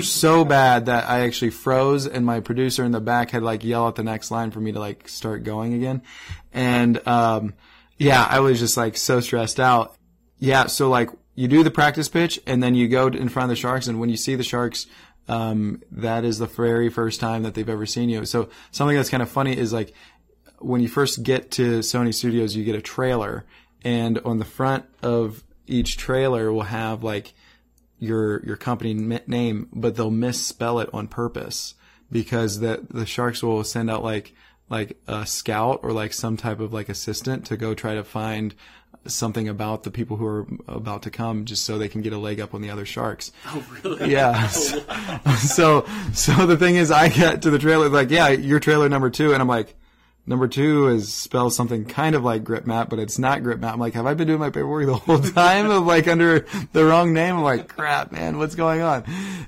so 0.02 0.44
bad 0.44 0.86
that 0.86 1.08
I 1.08 1.20
actually 1.20 1.50
froze 1.50 2.06
and 2.06 2.26
my 2.26 2.40
producer 2.40 2.84
in 2.84 2.92
the 2.92 3.00
back 3.00 3.30
had 3.30 3.42
like 3.42 3.64
yell 3.64 3.86
out 3.86 3.96
the 3.96 4.04
next 4.04 4.30
line 4.30 4.50
for 4.50 4.60
me 4.60 4.72
to 4.72 4.78
like 4.78 5.08
start 5.08 5.42
going 5.42 5.72
again. 5.72 6.02
And, 6.52 7.06
um, 7.08 7.54
yeah, 7.96 8.26
I 8.28 8.40
was 8.40 8.58
just 8.58 8.76
like 8.76 8.96
so 8.96 9.20
stressed 9.20 9.58
out. 9.58 9.96
Yeah. 10.38 10.66
So 10.66 10.90
like 10.90 11.08
you 11.34 11.48
do 11.48 11.62
the 11.62 11.70
practice 11.70 12.08
pitch 12.08 12.38
and 12.46 12.62
then 12.62 12.74
you 12.74 12.88
go 12.88 13.06
in 13.06 13.30
front 13.30 13.44
of 13.44 13.56
the 13.56 13.60
sharks. 13.60 13.86
And 13.86 13.98
when 13.98 14.10
you 14.10 14.16
see 14.16 14.34
the 14.34 14.44
sharks, 14.44 14.86
um, 15.28 15.82
that 15.90 16.24
is 16.24 16.38
the 16.38 16.46
very 16.46 16.90
first 16.90 17.20
time 17.20 17.42
that 17.44 17.54
they've 17.54 17.68
ever 17.68 17.86
seen 17.86 18.10
you. 18.10 18.26
So 18.26 18.50
something 18.70 18.96
that's 18.96 19.10
kind 19.10 19.22
of 19.22 19.30
funny 19.30 19.56
is 19.56 19.72
like 19.72 19.94
when 20.58 20.82
you 20.82 20.88
first 20.88 21.22
get 21.22 21.52
to 21.52 21.78
Sony 21.78 22.12
Studios, 22.12 22.54
you 22.54 22.64
get 22.64 22.74
a 22.74 22.82
trailer 22.82 23.46
and 23.82 24.18
on 24.24 24.38
the 24.38 24.44
front 24.44 24.84
of 25.02 25.42
each 25.68 25.96
trailer 25.96 26.52
will 26.52 26.62
have 26.62 27.02
like 27.02 27.34
your 27.98 28.44
your 28.44 28.56
company 28.56 28.94
name, 29.26 29.68
but 29.72 29.96
they'll 29.96 30.10
misspell 30.10 30.78
it 30.80 30.88
on 30.92 31.08
purpose 31.08 31.74
because 32.10 32.60
the 32.60 32.86
the 32.90 33.06
sharks 33.06 33.42
will 33.42 33.64
send 33.64 33.90
out 33.90 34.02
like 34.02 34.34
like 34.70 34.98
a 35.06 35.26
scout 35.26 35.80
or 35.82 35.92
like 35.92 36.12
some 36.12 36.36
type 36.36 36.60
of 36.60 36.72
like 36.72 36.88
assistant 36.88 37.46
to 37.46 37.56
go 37.56 37.74
try 37.74 37.94
to 37.94 38.04
find 38.04 38.54
something 39.06 39.48
about 39.48 39.82
the 39.84 39.90
people 39.90 40.16
who 40.16 40.26
are 40.26 40.46
about 40.66 41.02
to 41.02 41.10
come 41.10 41.44
just 41.44 41.64
so 41.64 41.78
they 41.78 41.88
can 41.88 42.02
get 42.02 42.12
a 42.12 42.18
leg 42.18 42.40
up 42.40 42.54
on 42.54 42.60
the 42.60 42.70
other 42.70 42.84
sharks. 42.84 43.32
Oh, 43.46 43.64
really? 43.82 44.12
Yeah. 44.12 44.50
Oh, 45.26 45.34
so, 45.36 45.86
so 46.12 46.46
the 46.46 46.56
thing 46.56 46.76
is 46.76 46.90
I 46.90 47.08
get 47.08 47.42
to 47.42 47.50
the 47.50 47.58
trailer 47.58 47.88
like, 47.88 48.10
yeah, 48.10 48.28
your 48.28 48.60
trailer 48.60 48.88
number 48.88 49.10
two. 49.10 49.32
And 49.32 49.40
I'm 49.40 49.48
like, 49.48 49.74
Number 50.28 50.46
two 50.46 50.88
is 50.88 51.10
spell 51.10 51.48
something 51.48 51.86
kind 51.86 52.14
of 52.14 52.22
like 52.22 52.44
grip 52.44 52.66
map, 52.66 52.90
but 52.90 52.98
it's 52.98 53.18
not 53.18 53.42
grip 53.42 53.60
map. 53.60 53.72
I'm 53.72 53.80
like, 53.80 53.94
have 53.94 54.04
I 54.04 54.12
been 54.12 54.26
doing 54.26 54.38
my 54.38 54.50
paperwork 54.50 54.84
the 54.84 54.94
whole 54.94 55.20
time 55.22 55.70
of 55.70 55.86
like 55.86 56.06
under 56.06 56.44
the 56.74 56.84
wrong 56.84 57.14
name? 57.14 57.36
I'm 57.36 57.42
like, 57.42 57.68
crap, 57.68 58.12
man, 58.12 58.36
what's 58.36 58.54
going 58.54 58.82
on? 58.82 59.04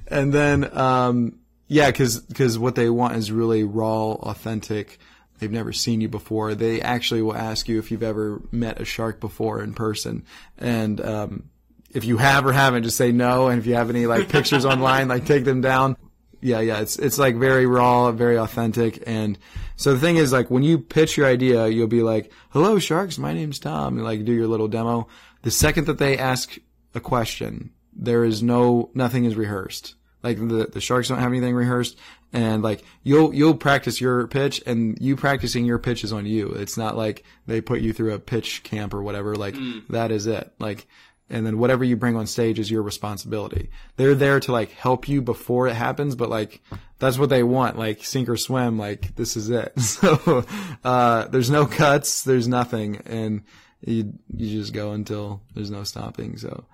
And 0.06 0.32
then, 0.32 0.74
um, 0.74 1.38
yeah, 1.68 1.90
cause, 1.90 2.24
cause 2.32 2.58
what 2.58 2.76
they 2.76 2.88
want 2.88 3.16
is 3.16 3.30
really 3.30 3.62
raw, 3.62 4.12
authentic. 4.12 4.98
They've 5.38 5.52
never 5.52 5.74
seen 5.74 6.00
you 6.00 6.08
before. 6.08 6.54
They 6.54 6.80
actually 6.80 7.20
will 7.20 7.36
ask 7.36 7.68
you 7.68 7.78
if 7.78 7.90
you've 7.90 8.02
ever 8.02 8.40
met 8.50 8.80
a 8.80 8.86
shark 8.86 9.20
before 9.20 9.62
in 9.62 9.74
person. 9.74 10.24
And, 10.56 10.98
um, 11.02 11.50
if 11.92 12.04
you 12.06 12.16
have 12.16 12.46
or 12.46 12.52
haven't, 12.52 12.84
just 12.84 12.96
say 12.96 13.12
no. 13.12 13.48
And 13.48 13.58
if 13.58 13.66
you 13.66 13.74
have 13.74 13.90
any 13.90 14.06
like 14.06 14.30
pictures 14.30 14.64
online, 14.64 15.08
like 15.08 15.26
take 15.26 15.44
them 15.44 15.60
down 15.60 15.96
yeah, 16.40 16.60
yeah. 16.60 16.80
It's 16.80 16.98
it's 16.98 17.18
like 17.18 17.36
very 17.36 17.66
raw, 17.66 18.12
very 18.12 18.38
authentic, 18.38 19.02
and 19.06 19.38
so 19.76 19.94
the 19.94 20.00
thing 20.00 20.16
is, 20.16 20.32
like 20.32 20.50
when 20.50 20.62
you 20.62 20.78
pitch 20.78 21.16
your 21.16 21.26
idea, 21.26 21.68
you'll 21.68 21.86
be 21.86 22.02
like, 22.02 22.32
"Hello, 22.50 22.78
sharks. 22.78 23.18
My 23.18 23.32
name's 23.32 23.58
Tom," 23.58 23.96
and 23.96 24.04
like 24.04 24.24
do 24.24 24.32
your 24.32 24.46
little 24.46 24.68
demo. 24.68 25.08
The 25.42 25.50
second 25.50 25.86
that 25.86 25.98
they 25.98 26.18
ask 26.18 26.58
a 26.94 27.00
question, 27.00 27.70
there 27.94 28.24
is 28.24 28.42
no 28.42 28.90
nothing 28.94 29.24
is 29.24 29.36
rehearsed. 29.36 29.94
Like 30.22 30.38
the 30.38 30.68
the 30.70 30.80
sharks 30.80 31.08
don't 31.08 31.18
have 31.18 31.32
anything 31.32 31.54
rehearsed, 31.54 31.96
and 32.32 32.62
like 32.62 32.84
you'll 33.02 33.34
you'll 33.34 33.54
practice 33.54 34.00
your 34.00 34.26
pitch, 34.26 34.62
and 34.66 34.98
you 35.00 35.16
practicing 35.16 35.64
your 35.64 35.78
pitch 35.78 36.04
is 36.04 36.12
on 36.12 36.26
you. 36.26 36.50
It's 36.50 36.76
not 36.76 36.96
like 36.96 37.24
they 37.46 37.60
put 37.60 37.80
you 37.80 37.92
through 37.92 38.12
a 38.12 38.18
pitch 38.18 38.62
camp 38.62 38.92
or 38.92 39.02
whatever. 39.02 39.34
Like 39.34 39.54
mm. 39.54 39.86
that 39.88 40.10
is 40.10 40.26
it. 40.26 40.52
Like 40.58 40.86
and 41.30 41.46
then 41.46 41.58
whatever 41.58 41.84
you 41.84 41.96
bring 41.96 42.16
on 42.16 42.26
stage 42.26 42.58
is 42.58 42.70
your 42.70 42.82
responsibility. 42.82 43.70
They're 43.96 44.14
there 44.14 44.40
to 44.40 44.52
like 44.52 44.72
help 44.72 45.08
you 45.08 45.22
before 45.22 45.68
it 45.68 45.74
happens, 45.74 46.14
but 46.14 46.28
like 46.28 46.60
that's 46.98 47.18
what 47.18 47.30
they 47.30 47.42
want, 47.42 47.78
like 47.78 48.04
sink 48.04 48.28
or 48.28 48.36
swim, 48.36 48.78
like 48.78 49.14
this 49.16 49.36
is 49.36 49.50
it. 49.50 49.72
So 49.80 50.44
uh, 50.84 51.26
there's 51.28 51.50
no 51.50 51.66
cuts, 51.66 52.22
there's 52.22 52.48
nothing, 52.48 53.02
and 53.06 53.42
you 53.84 54.14
you 54.34 54.60
just 54.60 54.72
go 54.72 54.92
until 54.92 55.42
there's 55.54 55.70
no 55.70 55.84
stopping. 55.84 56.36
So. 56.36 56.64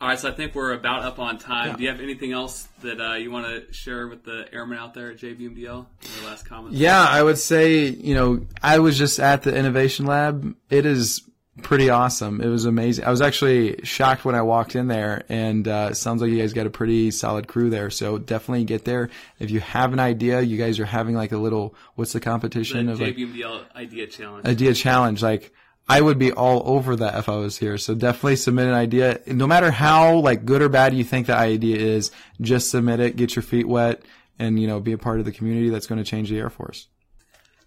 All 0.00 0.08
right, 0.08 0.18
so 0.18 0.30
I 0.30 0.32
think 0.32 0.54
we're 0.54 0.72
about 0.72 1.02
up 1.02 1.18
on 1.18 1.36
time. 1.36 1.68
Yeah. 1.68 1.76
Do 1.76 1.82
you 1.82 1.88
have 1.90 2.00
anything 2.00 2.32
else 2.32 2.66
that 2.80 2.98
uh, 2.98 3.14
you 3.16 3.30
want 3.30 3.46
to 3.46 3.70
share 3.70 4.08
with 4.08 4.24
the 4.24 4.46
airmen 4.50 4.78
out 4.78 4.94
there 4.94 5.10
at 5.10 5.18
JBMDL? 5.18 5.58
Your 5.62 5.86
last 6.24 6.46
comments? 6.46 6.78
Yeah, 6.78 7.04
I 7.04 7.22
would 7.22 7.36
say, 7.36 7.88
you 7.88 8.14
know, 8.14 8.46
I 8.62 8.78
was 8.78 8.96
just 8.96 9.20
at 9.20 9.42
the 9.42 9.54
Innovation 9.54 10.06
Lab. 10.06 10.56
It 10.70 10.86
is 10.86 11.29
pretty 11.62 11.90
awesome. 11.90 12.40
It 12.40 12.48
was 12.48 12.64
amazing. 12.64 13.04
I 13.04 13.10
was 13.10 13.20
actually 13.20 13.80
shocked 13.84 14.24
when 14.24 14.34
I 14.34 14.42
walked 14.42 14.76
in 14.76 14.88
there, 14.88 15.24
and 15.28 15.66
uh, 15.66 15.94
sounds 15.94 16.22
like 16.22 16.30
you 16.30 16.38
guys 16.38 16.52
got 16.52 16.66
a 16.66 16.70
pretty 16.70 17.10
solid 17.10 17.48
crew 17.48 17.70
there. 17.70 17.90
So 17.90 18.18
definitely 18.18 18.64
get 18.64 18.84
there. 18.84 19.10
If 19.38 19.50
you 19.50 19.60
have 19.60 19.92
an 19.92 20.00
idea, 20.00 20.40
you 20.40 20.56
guys 20.56 20.78
are 20.78 20.84
having 20.84 21.14
like 21.14 21.32
a 21.32 21.38
little 21.38 21.74
what's 21.94 22.12
the 22.12 22.20
competition 22.20 22.86
the 22.86 22.92
of 22.92 22.98
JBMDL 22.98 23.58
like, 23.58 23.76
idea 23.76 24.06
challenge? 24.06 24.46
Idea 24.46 24.74
challenge, 24.74 25.22
like. 25.22 25.52
I 25.88 26.00
would 26.00 26.20
be 26.20 26.30
all 26.30 26.62
over 26.66 26.94
that 26.94 27.18
if 27.18 27.28
I 27.28 27.34
was 27.34 27.58
here. 27.58 27.76
So 27.76 27.96
definitely 27.96 28.36
submit 28.36 28.68
an 28.68 28.74
idea. 28.74 29.18
No 29.26 29.48
matter 29.48 29.72
how 29.72 30.18
like 30.18 30.44
good 30.44 30.62
or 30.62 30.68
bad 30.68 30.94
you 30.94 31.02
think 31.02 31.26
the 31.26 31.34
idea 31.34 31.78
is, 31.78 32.12
just 32.40 32.70
submit 32.70 33.00
it, 33.00 33.16
get 33.16 33.34
your 33.34 33.42
feet 33.42 33.66
wet, 33.66 34.00
and 34.38 34.60
you 34.60 34.68
know 34.68 34.78
be 34.78 34.92
a 34.92 34.98
part 34.98 35.18
of 35.18 35.24
the 35.24 35.32
community 35.32 35.68
that's 35.68 35.88
going 35.88 35.98
to 35.98 36.08
change 36.08 36.30
the 36.30 36.38
Air 36.38 36.50
Force. 36.50 36.86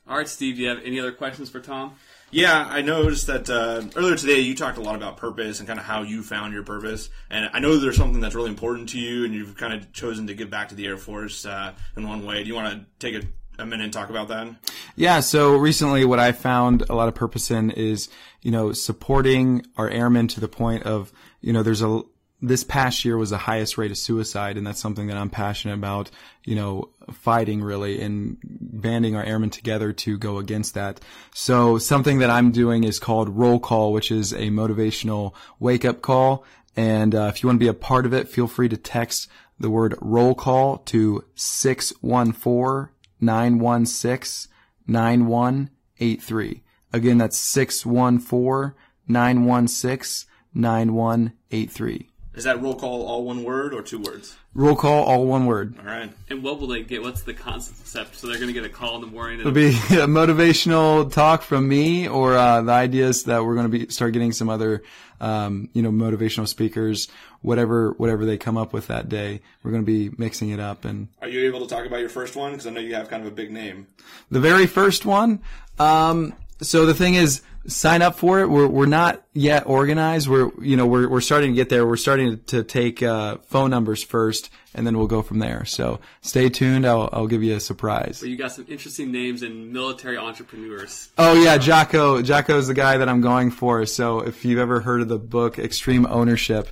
All 0.07 0.15
right, 0.15 0.27
Steve. 0.27 0.55
Do 0.55 0.61
you 0.61 0.69
have 0.69 0.79
any 0.85 1.01
other 1.01 1.11
questions 1.11 1.49
for 1.49 1.59
Tom? 1.59 1.95
Yeah, 2.33 2.67
I 2.67 2.81
noticed 2.81 3.27
that 3.27 3.47
uh, 3.47 3.83
earlier 3.95 4.15
today 4.15 4.39
you 4.39 4.55
talked 4.55 4.79
a 4.79 4.81
lot 4.81 4.95
about 4.95 5.17
purpose 5.17 5.59
and 5.59 5.67
kind 5.67 5.79
of 5.79 5.85
how 5.85 6.01
you 6.01 6.23
found 6.23 6.51
your 6.51 6.63
purpose. 6.63 7.11
And 7.29 7.47
I 7.53 7.59
know 7.59 7.77
there's 7.77 7.95
something 7.95 8.21
that's 8.21 8.33
really 8.33 8.49
important 8.49 8.89
to 8.89 8.99
you, 8.99 9.23
and 9.23 9.35
you've 9.35 9.55
kind 9.55 9.71
of 9.71 9.93
chosen 9.93 10.25
to 10.25 10.33
give 10.33 10.49
back 10.49 10.69
to 10.69 10.75
the 10.75 10.87
Air 10.87 10.97
Force 10.97 11.45
uh, 11.45 11.73
in 11.95 12.07
one 12.07 12.25
way. 12.25 12.41
Do 12.41 12.49
you 12.49 12.55
want 12.55 12.73
to 12.73 12.85
take 12.97 13.23
a, 13.23 13.61
a 13.61 13.67
minute 13.67 13.83
and 13.83 13.93
talk 13.93 14.09
about 14.09 14.29
that? 14.29 14.47
Yeah. 14.95 15.19
So 15.19 15.55
recently, 15.55 16.05
what 16.05 16.17
I 16.17 16.31
found 16.31 16.81
a 16.89 16.95
lot 16.95 17.07
of 17.07 17.13
purpose 17.13 17.51
in 17.51 17.69
is 17.69 18.09
you 18.41 18.49
know 18.49 18.73
supporting 18.73 19.67
our 19.77 19.87
airmen 19.87 20.27
to 20.29 20.39
the 20.39 20.47
point 20.47 20.83
of 20.83 21.13
you 21.39 21.53
know 21.53 21.61
there's 21.61 21.83
a 21.83 22.01
this 22.43 22.63
past 22.63 23.05
year 23.05 23.17
was 23.17 23.29
the 23.29 23.37
highest 23.37 23.77
rate 23.77 23.89
of 23.89 23.97
suicide, 23.97 24.57
and 24.57 24.67
that's 24.67 24.79
something 24.79 25.07
that 25.07 25.15
I'm 25.15 25.29
passionate 25.29 25.75
about, 25.75 26.11
you 26.43 26.55
know, 26.55 26.89
fighting 27.11 27.61
really 27.61 28.01
and 28.01 28.37
banding 28.41 29.15
our 29.15 29.23
airmen 29.23 29.49
together 29.49 29.93
to 29.93 30.17
go 30.17 30.37
against 30.37 30.73
that. 30.73 30.99
So 31.33 31.77
something 31.77 32.19
that 32.19 32.29
I'm 32.29 32.51
doing 32.51 32.83
is 32.83 32.99
called 32.99 33.29
Roll 33.29 33.59
Call, 33.59 33.93
which 33.93 34.11
is 34.11 34.33
a 34.33 34.49
motivational 34.49 35.33
wake 35.59 35.85
up 35.85 36.01
call. 36.01 36.45
And 36.75 37.13
uh, 37.13 37.31
if 37.33 37.43
you 37.43 37.47
want 37.47 37.57
to 37.57 37.63
be 37.63 37.69
a 37.69 37.73
part 37.73 38.05
of 38.05 38.13
it, 38.13 38.29
feel 38.29 38.47
free 38.47 38.69
to 38.69 38.77
text 38.77 39.29
the 39.59 39.69
word 39.69 39.95
roll 40.01 40.35
call 40.35 40.79
to 40.79 41.23
614 41.35 42.89
916 43.21 44.51
9183. 44.87 46.63
Again, 46.91 47.17
that's 47.17 47.37
614 47.37 48.75
916 49.07 50.29
9183. 50.53 52.09
Is 52.35 52.45
that 52.45 52.61
roll 52.61 52.73
call 52.75 53.05
all 53.05 53.23
one 53.25 53.43
word 53.43 53.73
or 53.73 53.83
two 53.83 53.99
words? 53.99 54.35
Roll 54.55 54.75
call, 54.75 55.03
all 55.03 55.25
one 55.25 55.45
word. 55.45 55.75
All 55.79 55.85
right. 55.85 56.11
And 56.29 56.41
what 56.43 56.59
will 56.59 56.67
they 56.67 56.81
get? 56.81 57.03
What's 57.03 57.21
the 57.21 57.33
concept? 57.33 58.15
So 58.17 58.27
they're 58.27 58.37
going 58.37 58.47
to 58.47 58.53
get 58.53 58.63
a 58.63 58.69
call 58.69 58.95
in 58.95 59.01
the 59.01 59.07
morning. 59.07 59.39
It'll 59.39 59.51
be 59.51 59.69
a 59.69 60.07
motivational 60.07 61.11
talk 61.11 61.43
from 61.43 61.67
me, 61.67 62.07
or 62.07 62.35
uh, 62.35 62.61
the 62.61 62.71
ideas 62.71 63.25
that 63.25 63.45
we're 63.45 63.53
going 63.55 63.71
to 63.71 63.77
be 63.79 63.91
start 63.91 64.13
getting 64.13 64.31
some 64.31 64.49
other, 64.49 64.81
um, 65.21 65.69
you 65.73 65.81
know, 65.83 65.91
motivational 65.91 66.47
speakers. 66.47 67.07
Whatever, 67.41 67.91
whatever 67.97 68.25
they 68.25 68.37
come 68.37 68.57
up 68.57 68.71
with 68.73 68.87
that 68.87 69.09
day, 69.09 69.41
we're 69.63 69.71
going 69.71 69.83
to 69.83 70.09
be 70.09 70.15
mixing 70.17 70.49
it 70.49 70.59
up. 70.61 70.85
And 70.85 71.09
Are 71.21 71.27
you 71.27 71.45
able 71.45 71.59
to 71.59 71.67
talk 71.67 71.85
about 71.85 71.99
your 71.99 72.09
first 72.09 72.35
one? 72.37 72.51
Because 72.51 72.65
I 72.65 72.69
know 72.69 72.79
you 72.79 72.95
have 72.95 73.09
kind 73.09 73.21
of 73.21 73.27
a 73.27 73.35
big 73.35 73.51
name. 73.51 73.87
the 74.31 74.39
very 74.39 74.65
first 74.65 75.05
one, 75.05 75.41
um, 75.77 76.33
so 76.61 76.85
the 76.85 76.93
thing 76.93 77.15
is, 77.15 77.41
sign 77.67 78.01
up 78.01 78.15
for 78.15 78.39
it. 78.39 78.49
We're 78.49 78.67
we're 78.67 78.85
not 78.85 79.23
yet 79.33 79.65
organized. 79.65 80.27
We're 80.27 80.51
you 80.61 80.75
know 80.75 80.85
we're 80.85 81.07
we're 81.07 81.21
starting 81.21 81.51
to 81.51 81.55
get 81.55 81.69
there. 81.69 81.85
We're 81.85 81.97
starting 81.97 82.39
to 82.47 82.63
take 82.63 83.01
uh, 83.01 83.37
phone 83.47 83.69
numbers 83.69 84.03
first, 84.03 84.49
and 84.73 84.85
then 84.85 84.97
we'll 84.97 85.07
go 85.07 85.21
from 85.21 85.39
there. 85.39 85.65
So 85.65 85.99
stay 86.21 86.49
tuned. 86.49 86.85
I'll 86.85 87.09
I'll 87.13 87.27
give 87.27 87.43
you 87.43 87.55
a 87.55 87.59
surprise. 87.59 88.19
But 88.19 88.29
you 88.29 88.37
got 88.37 88.51
some 88.51 88.65
interesting 88.67 89.11
names 89.11 89.43
in 89.43 89.71
military 89.71 90.17
entrepreneurs. 90.17 91.09
Oh 91.17 91.41
yeah, 91.41 91.57
Jocko. 91.57 92.21
Jocko 92.21 92.57
is 92.57 92.67
the 92.67 92.73
guy 92.73 92.97
that 92.97 93.09
I'm 93.09 93.21
going 93.21 93.51
for. 93.51 93.85
So 93.85 94.19
if 94.19 94.45
you've 94.45 94.59
ever 94.59 94.81
heard 94.81 95.01
of 95.01 95.07
the 95.07 95.19
book 95.19 95.57
Extreme 95.59 96.05
Ownership, 96.07 96.69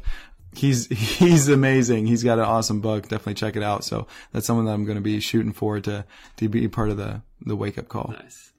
he's 0.54 0.88
he's 1.18 1.48
amazing. 1.48 2.08
He's 2.08 2.24
got 2.24 2.40
an 2.40 2.46
awesome 2.46 2.82
book. 2.82 3.04
Definitely 3.04 3.36
check 3.36 3.56
it 3.56 3.64
out. 3.64 3.84
So 3.84 4.08
that's 4.32 4.46
someone 4.46 4.66
that 4.66 4.74
I'm 4.74 4.86
going 4.86 4.98
to 4.98 5.02
be 5.02 5.20
shooting 5.20 5.54
for 5.54 5.80
to 5.82 6.06
to 6.38 6.50
be 6.50 6.68
part 6.68 6.90
of 6.90 6.98
the 6.98 7.22
the 7.42 7.56
wake 7.56 7.78
up 7.78 7.88
call. 7.88 8.14
Nice. 8.18 8.52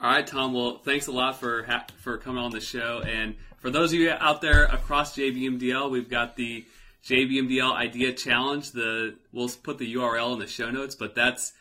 All 0.00 0.08
right, 0.08 0.24
Tom. 0.24 0.52
Well, 0.52 0.78
thanks 0.78 1.08
a 1.08 1.12
lot 1.12 1.40
for 1.40 1.64
ha- 1.64 1.86
for 1.96 2.18
coming 2.18 2.42
on 2.42 2.52
the 2.52 2.60
show. 2.60 3.02
And 3.04 3.34
for 3.56 3.68
those 3.68 3.92
of 3.92 3.98
you 3.98 4.10
out 4.12 4.40
there 4.40 4.64
across 4.64 5.16
JBMDL, 5.16 5.90
we've 5.90 6.08
got 6.08 6.36
the 6.36 6.64
JBMDL 7.04 7.74
Idea 7.74 8.12
Challenge. 8.12 8.70
The 8.70 9.16
we'll 9.32 9.48
put 9.48 9.78
the 9.78 9.92
URL 9.94 10.34
in 10.34 10.38
the 10.38 10.46
show 10.46 10.70
notes, 10.70 10.94
but 10.94 11.16
that's 11.16 11.52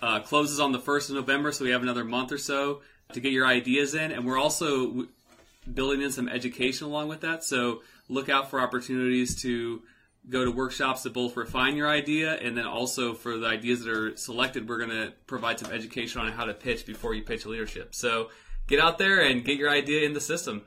uh, 0.00 0.20
closes 0.20 0.58
on 0.58 0.72
the 0.72 0.78
first 0.78 1.10
of 1.10 1.16
November, 1.16 1.52
so 1.52 1.64
we 1.64 1.70
have 1.70 1.82
another 1.82 2.04
month 2.04 2.32
or 2.32 2.38
so 2.38 2.80
to 3.12 3.20
get 3.20 3.30
your 3.30 3.46
ideas 3.46 3.94
in. 3.94 4.10
And 4.10 4.24
we're 4.24 4.38
also 4.38 4.86
w- 4.86 5.08
building 5.72 6.00
in 6.00 6.10
some 6.10 6.30
education 6.30 6.86
along 6.86 7.08
with 7.08 7.20
that. 7.20 7.44
So 7.44 7.82
look 8.08 8.30
out 8.30 8.48
for 8.48 8.58
opportunities 8.58 9.40
to 9.42 9.82
go 10.28 10.44
to 10.44 10.50
workshops 10.50 11.02
to 11.02 11.10
both 11.10 11.36
refine 11.36 11.76
your 11.76 11.88
idea 11.88 12.34
and 12.36 12.56
then 12.56 12.66
also 12.66 13.14
for 13.14 13.38
the 13.38 13.46
ideas 13.46 13.84
that 13.84 13.90
are 13.90 14.16
selected, 14.16 14.68
we're 14.68 14.78
going 14.78 14.90
to 14.90 15.12
provide 15.26 15.58
some 15.58 15.72
education 15.72 16.20
on 16.20 16.30
how 16.32 16.44
to 16.44 16.54
pitch 16.54 16.86
before 16.86 17.14
you 17.14 17.22
pitch 17.22 17.44
leadership. 17.46 17.94
So 17.94 18.30
get 18.68 18.80
out 18.80 18.98
there 18.98 19.20
and 19.20 19.44
get 19.44 19.58
your 19.58 19.70
idea 19.70 20.06
in 20.06 20.12
the 20.12 20.20
system. 20.20 20.62